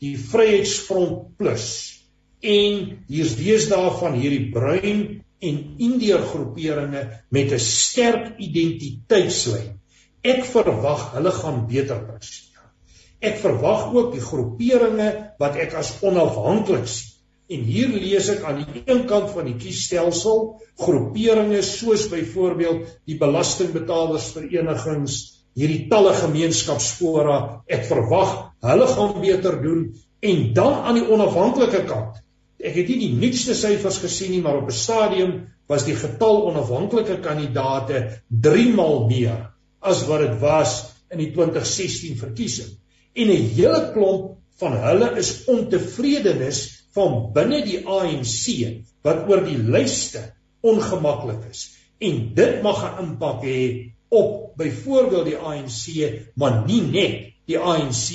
[0.00, 1.66] die Vryheidsfront Plus
[2.44, 5.04] en hier's deesdae van hierdie bruin
[5.44, 7.02] en indiër groeperinge
[7.32, 9.80] met 'n sterk identiteitslyn.
[10.22, 12.68] Ek verwag hulle gaan beter presteer.
[13.20, 17.13] Ek verwag ook die groeperinge wat ek as onafhanklik sien.
[17.52, 20.38] En hier lees ek aan die een kant van die kiesstelsel
[20.80, 25.16] groeperinge soos byvoorbeeld die belastingbetalersverenigings,
[25.54, 27.36] hierdie talle gemeenskapsfora.
[27.68, 28.32] Ek verwag
[28.64, 29.82] hulle gaan beter doen
[30.24, 32.16] en dan aan die onafhanklike kant.
[32.64, 35.32] Ek het nie die nuutste syfers gesien nie, maar op 'n stadium
[35.68, 39.50] was die getal onafhanklike kandidaate 3 maal meer
[39.82, 42.72] as wat dit was in die 2016 verkiesing.
[43.12, 49.58] En 'n hele klomp van hulle is ontevredenis van binne die ANC wat oor die
[49.58, 50.22] lyste
[50.64, 51.66] ongemaklik is.
[52.00, 55.84] En dit mag 'n impak hê op byvoorbeeld die ANC,
[56.34, 58.06] maar nie net die ANC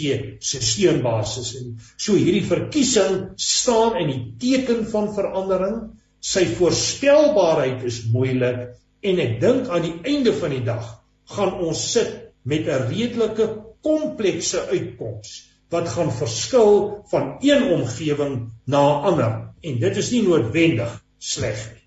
[0.41, 5.77] se steunbasis en so hierdie verkiesing staan in die teken van verandering
[6.19, 8.63] sy voorspelbaarheid is moeilik
[9.05, 10.87] en ek dink aan die einde van die dag
[11.35, 13.47] gaan ons sit met 'n redelike
[13.85, 15.35] komplekse uitkoms
[15.69, 21.67] wat gaan verskil van een omgewing na 'n ander en dit is nie noodwendig sleg
[21.73, 21.79] nie.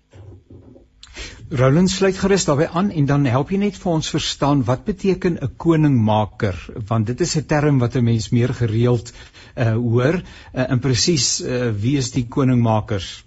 [1.53, 5.37] Roland sluit gerus daarbey aan en dan help jy net vir ons verstaan wat beteken
[5.37, 6.55] 'n koningmaker
[6.87, 9.13] want dit is 'n term wat 'n mens meer gereeld
[9.57, 13.25] uh, hoor uh, en presies uh, wie is die koningmakers?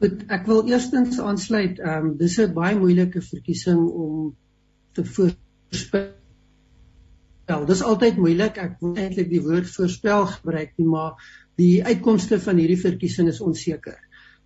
[0.00, 1.78] Goed, ek wil eerstens aansluit.
[1.78, 4.34] Ehm um, dis 'n baie moeilike verkiesing om
[4.92, 6.19] te voorspel.
[7.68, 8.58] Dis altyd moeilik.
[8.62, 11.30] Ek wil eintlik die woord voorspel gebruik nie, maar
[11.60, 13.98] die uitkomste van hierdie verkiesing is onseker.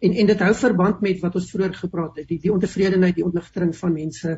[0.04, 3.26] En en dit hou verband met wat ons vroeër gepraat het, die die ontevredenheid, die
[3.26, 4.34] ontligtering van mense,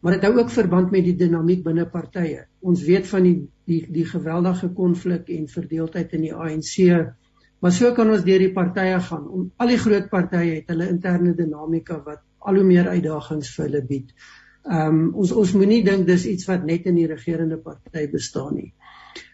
[0.00, 2.44] maar dit hou ook verband met die dinamiek binne partye.
[2.60, 3.38] Ons weet van die
[3.68, 7.14] die die geweldige konflik en verdeeldheid in die ANC
[7.58, 9.24] Maar so kan ons deur die partye gaan.
[9.26, 13.66] Om al die groot partye het hulle interne dinamika wat al hoe meer uitdagings vir
[13.66, 14.12] hulle bied.
[14.66, 18.54] Ehm um, ons ons moenie dink dis iets wat net in die regerende party bestaan
[18.54, 18.72] nie.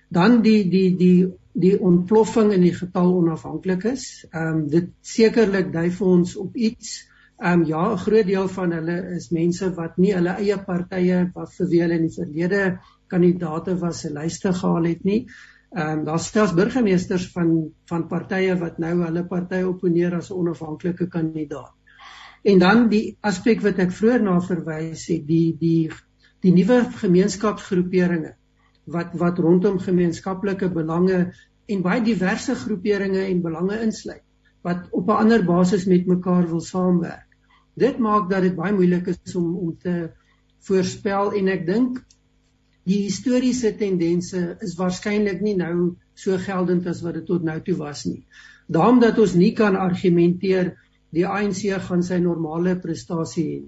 [0.09, 1.17] Dan die die die
[1.55, 4.27] die ontploffing in die getal onafhanklikes.
[4.31, 6.95] Ehm um, dit sekerlik dui vir ons op iets.
[7.43, 11.31] Ehm um, ja, 'n groot deel van hulle is mense wat nie hulle eie partye
[11.35, 12.63] wat vir hulle in die verlede
[13.09, 15.27] kandidate was se lyste gehaal het nie.
[15.75, 20.39] Ehm um, daar's selfs burgemeesters van van partye wat nou hulle party opponeer as 'n
[20.39, 21.75] onafhanklike kandidaat.
[22.45, 25.91] En dan die aspek wat ek vroeër na verwys het, die die
[26.45, 28.35] die nuwe gemeenskapsgroeperinge
[28.95, 31.21] wat wat rondom gemeenskaplike belange
[31.73, 34.23] en baie diverse groeperinge en belange insluit
[34.65, 37.29] wat op 'n ander basis met mekaar wil saamwerk.
[37.77, 40.11] Dit maak dat dit baie moeilik is om om te
[40.69, 42.05] voorspel en ek dink
[42.85, 47.77] die historiese tendense is waarskynlik nie nou so geldend as wat dit tot nou toe
[47.77, 48.25] was nie.
[48.67, 50.75] Daarom dat ons nie kan argumenteer
[51.15, 53.63] die ANC gaan sy normale prestasie hê.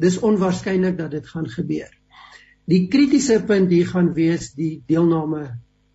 [0.00, 1.90] Dis onwaarskynlik dat dit gaan gebeur.
[2.70, 5.50] Die kritiese punt hier gaan wees die deelname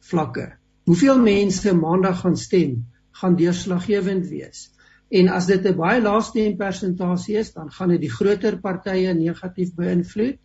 [0.09, 0.51] vlakke.
[0.85, 2.83] Hoeveel mense maandag gaan stem,
[3.17, 4.69] gaan deurslaggewend wees.
[5.09, 9.73] En as dit 'n baie lae stempersentasie is, dan gaan dit die groter partye negatief
[9.75, 10.37] beïnvloed.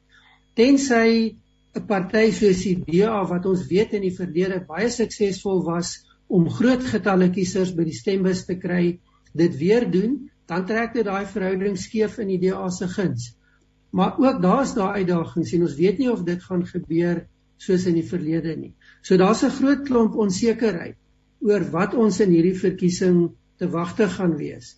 [0.54, 1.36] Tensy
[1.76, 6.48] 'n party soos die DA wat ons weet in die verlede baie suksesvol was om
[6.48, 9.00] groot getalle kiesers by die stembus te kry,
[9.34, 13.30] dit weer doen, dan trek dit daai verhouding skeef in die DA se guns.
[13.94, 17.24] Maar ook daar's daar uitdagings en ons weet nie of dit gaan gebeur
[17.60, 18.72] soos in die verlede nie.
[19.02, 20.96] So daar's 'n groot klomp onsekerheid
[21.40, 24.76] oor wat ons in hierdie verkiesing te wagte gaan wees.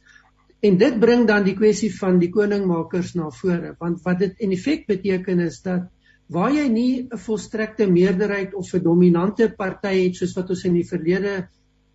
[0.61, 4.57] En dit bring dan die kwessie van die koningmakers na vore, want wat dit in
[4.57, 5.89] feite beteken is dat
[6.29, 10.75] waar jy nie 'n volstrekte meerderheid of 'n dominante party het soos wat ons in
[10.75, 11.49] die verlede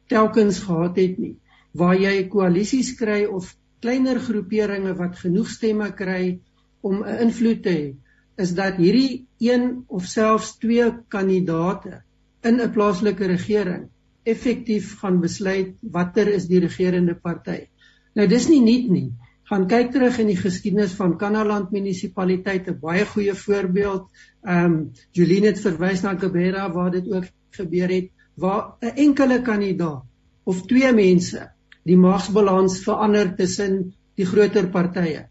[0.07, 1.37] telkens gehad het nie
[1.77, 6.39] waar jy koalisies kry of kleiner groeperinge wat genoeg stemme kry
[6.81, 7.95] om 'n invloed te hê
[8.37, 12.01] is dat hierdie een of selfs twee kandidate
[12.43, 13.87] in 'n plaaslike regering
[14.23, 17.67] effektief gaan besluit watter is die regerende party.
[18.15, 19.11] Nou dis nie nuut nie
[19.47, 24.09] gaan kyk terug in die geskiedenis van Kanaland munisipaliteit 'n baie goeie voorbeeld.
[24.43, 29.41] Ehm um, Juline het verwys na Kabera waar dit ook gebeur het waar 'n enkele
[29.41, 30.03] kandidaat
[30.43, 31.56] of twee mense
[31.87, 33.79] die magsbalans verander tussen
[34.17, 35.27] die groter partye.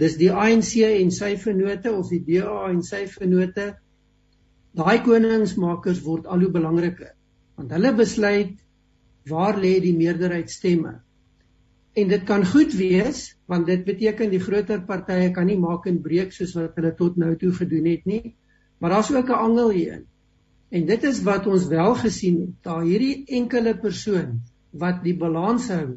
[0.00, 3.74] Dis die ANC en sy vennote of die DA en sy vennote.
[4.76, 7.14] Daai koningsmakers word al hoe belangriker
[7.60, 8.54] want hulle besluit
[9.28, 10.94] waar lê die meerderheid stemme
[11.92, 15.98] En dit kan goed wees want dit beteken die groter partye kan nie maak en
[16.02, 18.34] breek soos wat hulle tot nou toe gedoen het nie.
[18.78, 20.04] Maar daar's ook 'n angel hierin.
[20.70, 22.54] En dit is wat ons wel gesien het.
[22.62, 24.40] Daar hierdie enkele persoon
[24.72, 25.96] wat die balans hou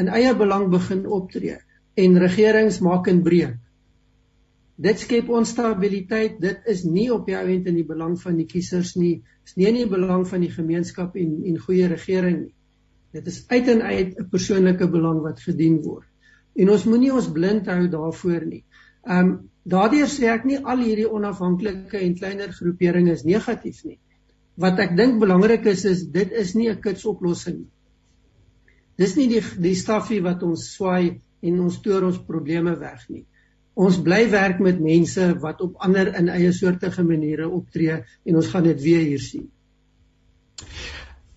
[0.00, 1.56] in eie belang begin optree
[1.96, 3.56] en regerings maak en breek.
[4.76, 6.36] Dit skep onstabiliteit.
[6.40, 9.22] Dit is nie op die ount in die belang van die kiesers nie.
[9.24, 12.54] Dit is nie in die belang van die gemeenskap en en goeie regering nie.
[13.16, 16.04] Dit is uit en uit 'n persoonlike belang wat gedien word.
[16.56, 18.64] En ons moenie ons blind hou daarvoor nie.
[19.06, 23.98] Ehm um, daardeur sê ek nie al hierdie onafhanklike en kleiner groeperinge is negatief nie.
[24.56, 27.75] Wat ek dink belangrik is is dit is nie 'n kitsoplossing nie.
[28.96, 33.24] Dis nie die die staffie wat ons swaai en ons toer ons probleme weg nie.
[33.76, 38.48] Ons bly werk met mense wat op ander in eie soortige maniere optree en ons
[38.54, 39.50] gaan dit weer hier sien.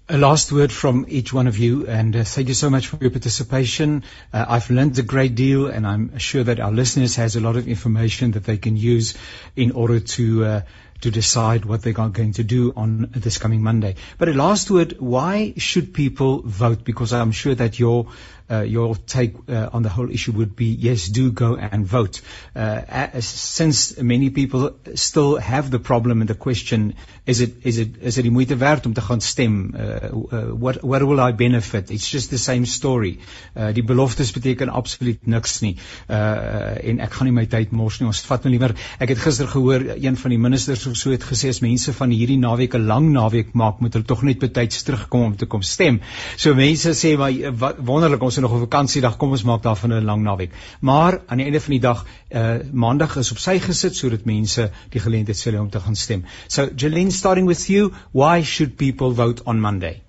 [0.10, 2.98] A last word from each one of you, and uh, thank you so much for
[3.00, 4.04] your participation.
[4.34, 7.58] Uh, I've learned a great deal, and I'm sure that our listeners has a lot
[7.58, 9.14] of information that they can use
[9.56, 10.62] in order to uh,
[11.02, 13.96] to decide what they're going to do on this coming Monday.
[14.18, 16.84] But a last word: Why should people vote?
[16.84, 18.08] Because I'm sure that your
[18.50, 22.22] uh, your take uh, on the whole issue would be yes, do go and vote.
[22.56, 26.96] Uh, since many people still have the problem and the question,
[27.26, 29.76] is it is it is it die moeite werd om te gaan stem?
[29.76, 31.92] Uh, uh, what what will I benefit?
[31.92, 33.20] It's just the same story.
[33.56, 35.76] Uh, die beloftes beteken absoluut niks nie.
[36.08, 38.08] En ek gaan nie my tyd mors nie.
[38.10, 38.74] Ons vat nou liewer.
[39.00, 42.14] Ek het gister gehoor een van die ministers of so het gesê as mense van
[42.16, 45.62] hierdie naweek 'n lang naweek maak, moet hulle tog net betyds terugkom om te kom
[45.62, 46.02] stem.
[46.36, 50.24] So mense sê maar wonderlik ons nog 'n vakansiedag, kom ons maak daarvan 'n lang
[50.24, 50.52] naweek.
[50.82, 54.72] Maar aan die einde van die dag, uh maandag is op sy gesit sodat mense
[54.90, 56.26] die geleentheid sal hê om te gaan stem.
[56.48, 60.02] So Jeline starting with you, why should people vote on Monday?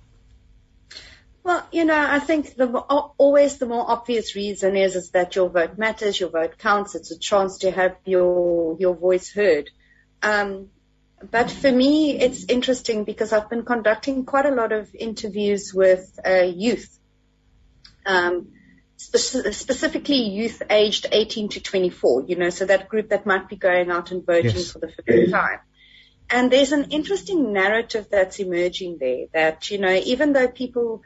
[1.43, 2.67] Well, you know, I think the
[3.17, 6.95] always the more obvious reason is is that your vote matters, your vote counts.
[6.95, 9.71] It's a chance to have your your voice heard.
[10.21, 10.69] Um,
[11.31, 16.19] but for me, it's interesting because I've been conducting quite a lot of interviews with
[16.25, 16.97] uh, youth
[18.05, 18.49] um,
[18.97, 23.55] spe- specifically youth aged 18 to 24, you know, so that group that might be
[23.55, 24.71] going out and voting yes.
[24.71, 25.59] for the first time.
[26.29, 31.01] And there's an interesting narrative that's emerging there that, you know, even though people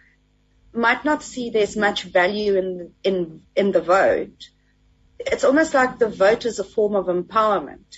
[0.72, 4.50] might not see there's much value in, in, in the vote,
[5.20, 7.96] it's almost like the vote is a form of empowerment.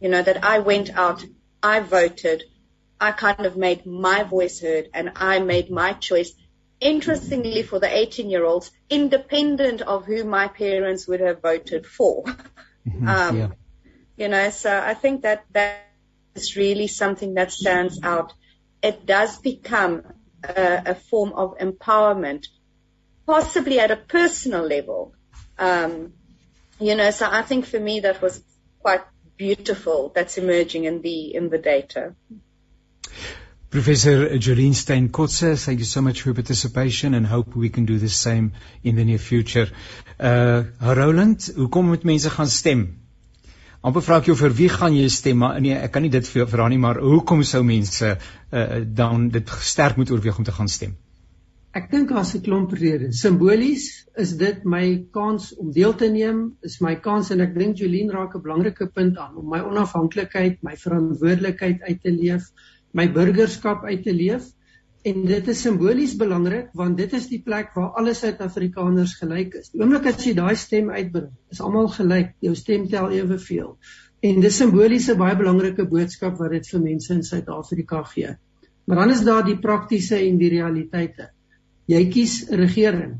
[0.00, 1.24] You know, that I went out,
[1.62, 2.44] I voted,
[3.00, 6.32] I kind of made my voice heard and I made my choice
[6.80, 12.24] interestingly for the 18 year olds, independent of who my parents would have voted for.
[12.86, 13.48] Mm-hmm, um, yeah.
[14.16, 15.86] You know, so I think that that
[16.34, 18.32] is really something that stands out.
[18.82, 20.02] It does become
[20.42, 22.46] a, a form of empowerment,
[23.26, 25.14] possibly at a personal level.
[25.58, 26.12] Um,
[26.78, 28.42] you know, so I think for me that was
[28.80, 29.02] quite
[29.36, 32.14] beautiful that's emerging in the in the data.
[33.74, 37.84] Professor Jolene Stein Kotze, thank you so much for your participation and hope we can
[37.84, 38.52] do the same
[38.84, 39.66] in the near future.
[40.16, 42.84] Uh Roland, hoekom moet mense gaan stem?
[43.82, 45.40] Amper vra ek jou vir wie gaan jy stem?
[45.42, 49.26] Maar nee, ek kan nie dit vir vra nie, maar hoekom sou mense uh dan
[49.34, 50.94] dit sterk moet oorweeg om te gaan stem?
[51.74, 53.24] Ek dink daar's 'n klomp redes.
[53.26, 57.82] Simbolies is dit my kans om deel te neem, is my kans en ek dink
[57.82, 62.52] Jolene raak 'n belangrike punt aan om my onafhanklikheid, my verantwoordelikheid uit te leef
[62.94, 64.46] my burgerskap uit te leef
[65.04, 69.72] en dit is simbolies belangrik want dit is die plek waar alle Suid-Afrikaners gelyk is.
[69.72, 72.32] Die oomblik as jy daai stem uitbring, is almal gelyk.
[72.44, 73.74] Jou stem tel eweveel.
[74.24, 78.36] En dis simbolies 'n baie belangrike boodskap wat dit vir mense in Suid-Afrika gee.
[78.86, 81.28] Maar dan is daar die praktiese en die realiteite.
[81.86, 83.18] Jy kies regering.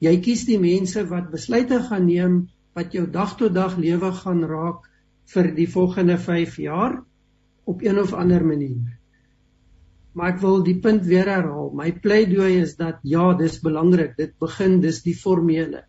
[0.00, 4.44] Jy kies die mense wat besluite gaan neem wat jou dag tot dag lewe gaan
[4.44, 4.88] raak
[5.34, 7.02] vir die volgende 5 jaar
[7.64, 8.99] op een of ander manier.
[10.20, 11.70] Maar ek wil die punt weer herhaal.
[11.72, 14.18] My pleidooi is dat ja, dis belangrik.
[14.18, 15.86] Dit begin dis die formele.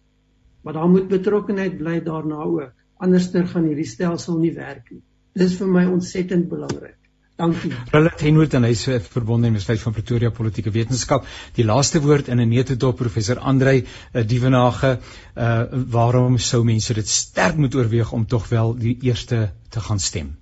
[0.63, 2.71] Maar daar moet betrokkenheid bly daarna ook.
[3.03, 5.01] Anderster gaan hierdie stelsel nie werk nie.
[5.35, 6.95] Dis vir my ontsettend belangrik.
[7.41, 7.73] Dankie.
[7.91, 11.27] Hulle Henwood en hy's verbonde met Universiteit van Pretoria Politieke Wetenskap.
[11.57, 14.99] Die laaste woord in 'n neutedop professor Andrei uh, Dievenage,
[15.35, 15.63] uh
[15.97, 20.37] waarom sou mense dit sterk moet oorweeg om tog wel die eerste te gaan stem?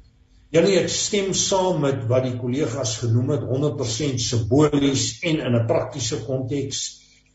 [0.50, 5.56] Ja nee, ek stem saam met wat die kollegas genoem het 100% simbolies en in
[5.60, 6.80] 'n praktiese konteks.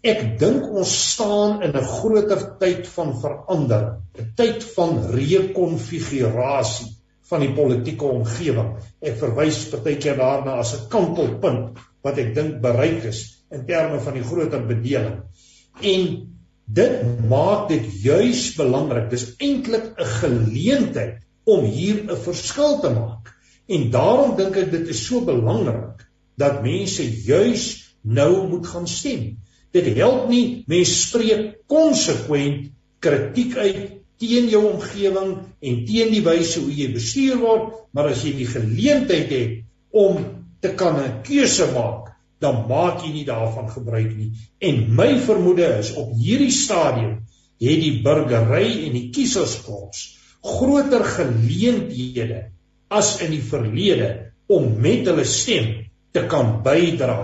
[0.03, 6.91] Ek dink ons staan in 'n groter tyd van verandering, 'n tyd van rekonfigurasie
[7.31, 8.75] van die politieke omgewing.
[9.01, 14.15] Ek verwys partykeer daarna as 'n kantelpunt wat ek dink bereik is in terme van
[14.15, 15.23] die groter bedeling.
[15.81, 16.35] En
[16.67, 19.11] dit maak dit juis belangrik.
[19.11, 23.33] Dis eintlik 'n geleentheid om hier 'n verskil te maak.
[23.67, 26.05] En daarom dink ek dit is so belangrik
[26.37, 29.39] dat mense juis nou moet gaan stem.
[29.73, 32.71] Dit help nie mense spreek konsekwent
[33.01, 38.23] kritiek uit teen jou omgewing en teen die wyse hoe jy bestuur word, maar as
[38.25, 40.19] jy die geleentheid het om
[40.61, 44.33] te kan 'n keuse maak, dan maak jy nie daarvan gebruik nie.
[44.61, 47.25] En my vermoede is op hierdie stadium
[47.61, 52.43] het die burgery en die kieserskorps groter geleenthede
[52.93, 54.11] as in die verlede
[54.53, 55.71] om met hulle stem
[56.13, 57.17] te kan bydra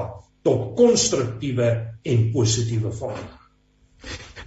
[0.47, 1.69] tot konstruktiewe
[2.03, 3.37] en positiewe verandering.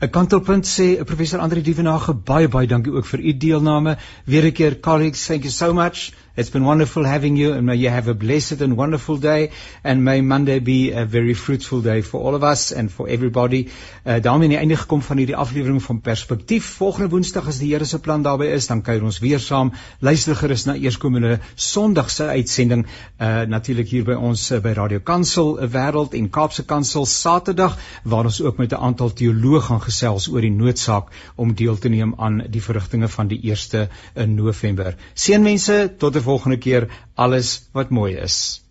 [0.03, 3.97] 'n Kantelpunt sê professor Andre Dievenage baie baie dankie ook vir u deelname.
[4.25, 6.11] Weer 'n keer colleagues, thank you so much.
[6.35, 9.51] It's been wonderful having you and may you have a blessed and wonderful day
[9.83, 13.69] and may Monday be a very fruitful day for all of us and for everybody.
[14.03, 16.65] Uh daarmee in die einde gekom van hierdie aflewering van Perspektief.
[16.79, 19.71] Volgende Woensdag as die Here se plan daarby is, dan kuier ons weer saam.
[19.99, 22.87] Luister gerus na eerskomende Sondag se uitsending
[23.21, 27.77] uh natuurlik hier by ons uh, by Radio Kansel uh, wêreld en Kaapse Kansel Saterdag
[28.03, 31.89] waar ons ook met 'n aantal teoloë gaan gesels oor die noodsaak om deel te
[31.89, 34.95] neem aan die verrigtinge van die 1ste in November.
[35.13, 38.62] Seënwense tot 'n volgende keer alles wat mooi is.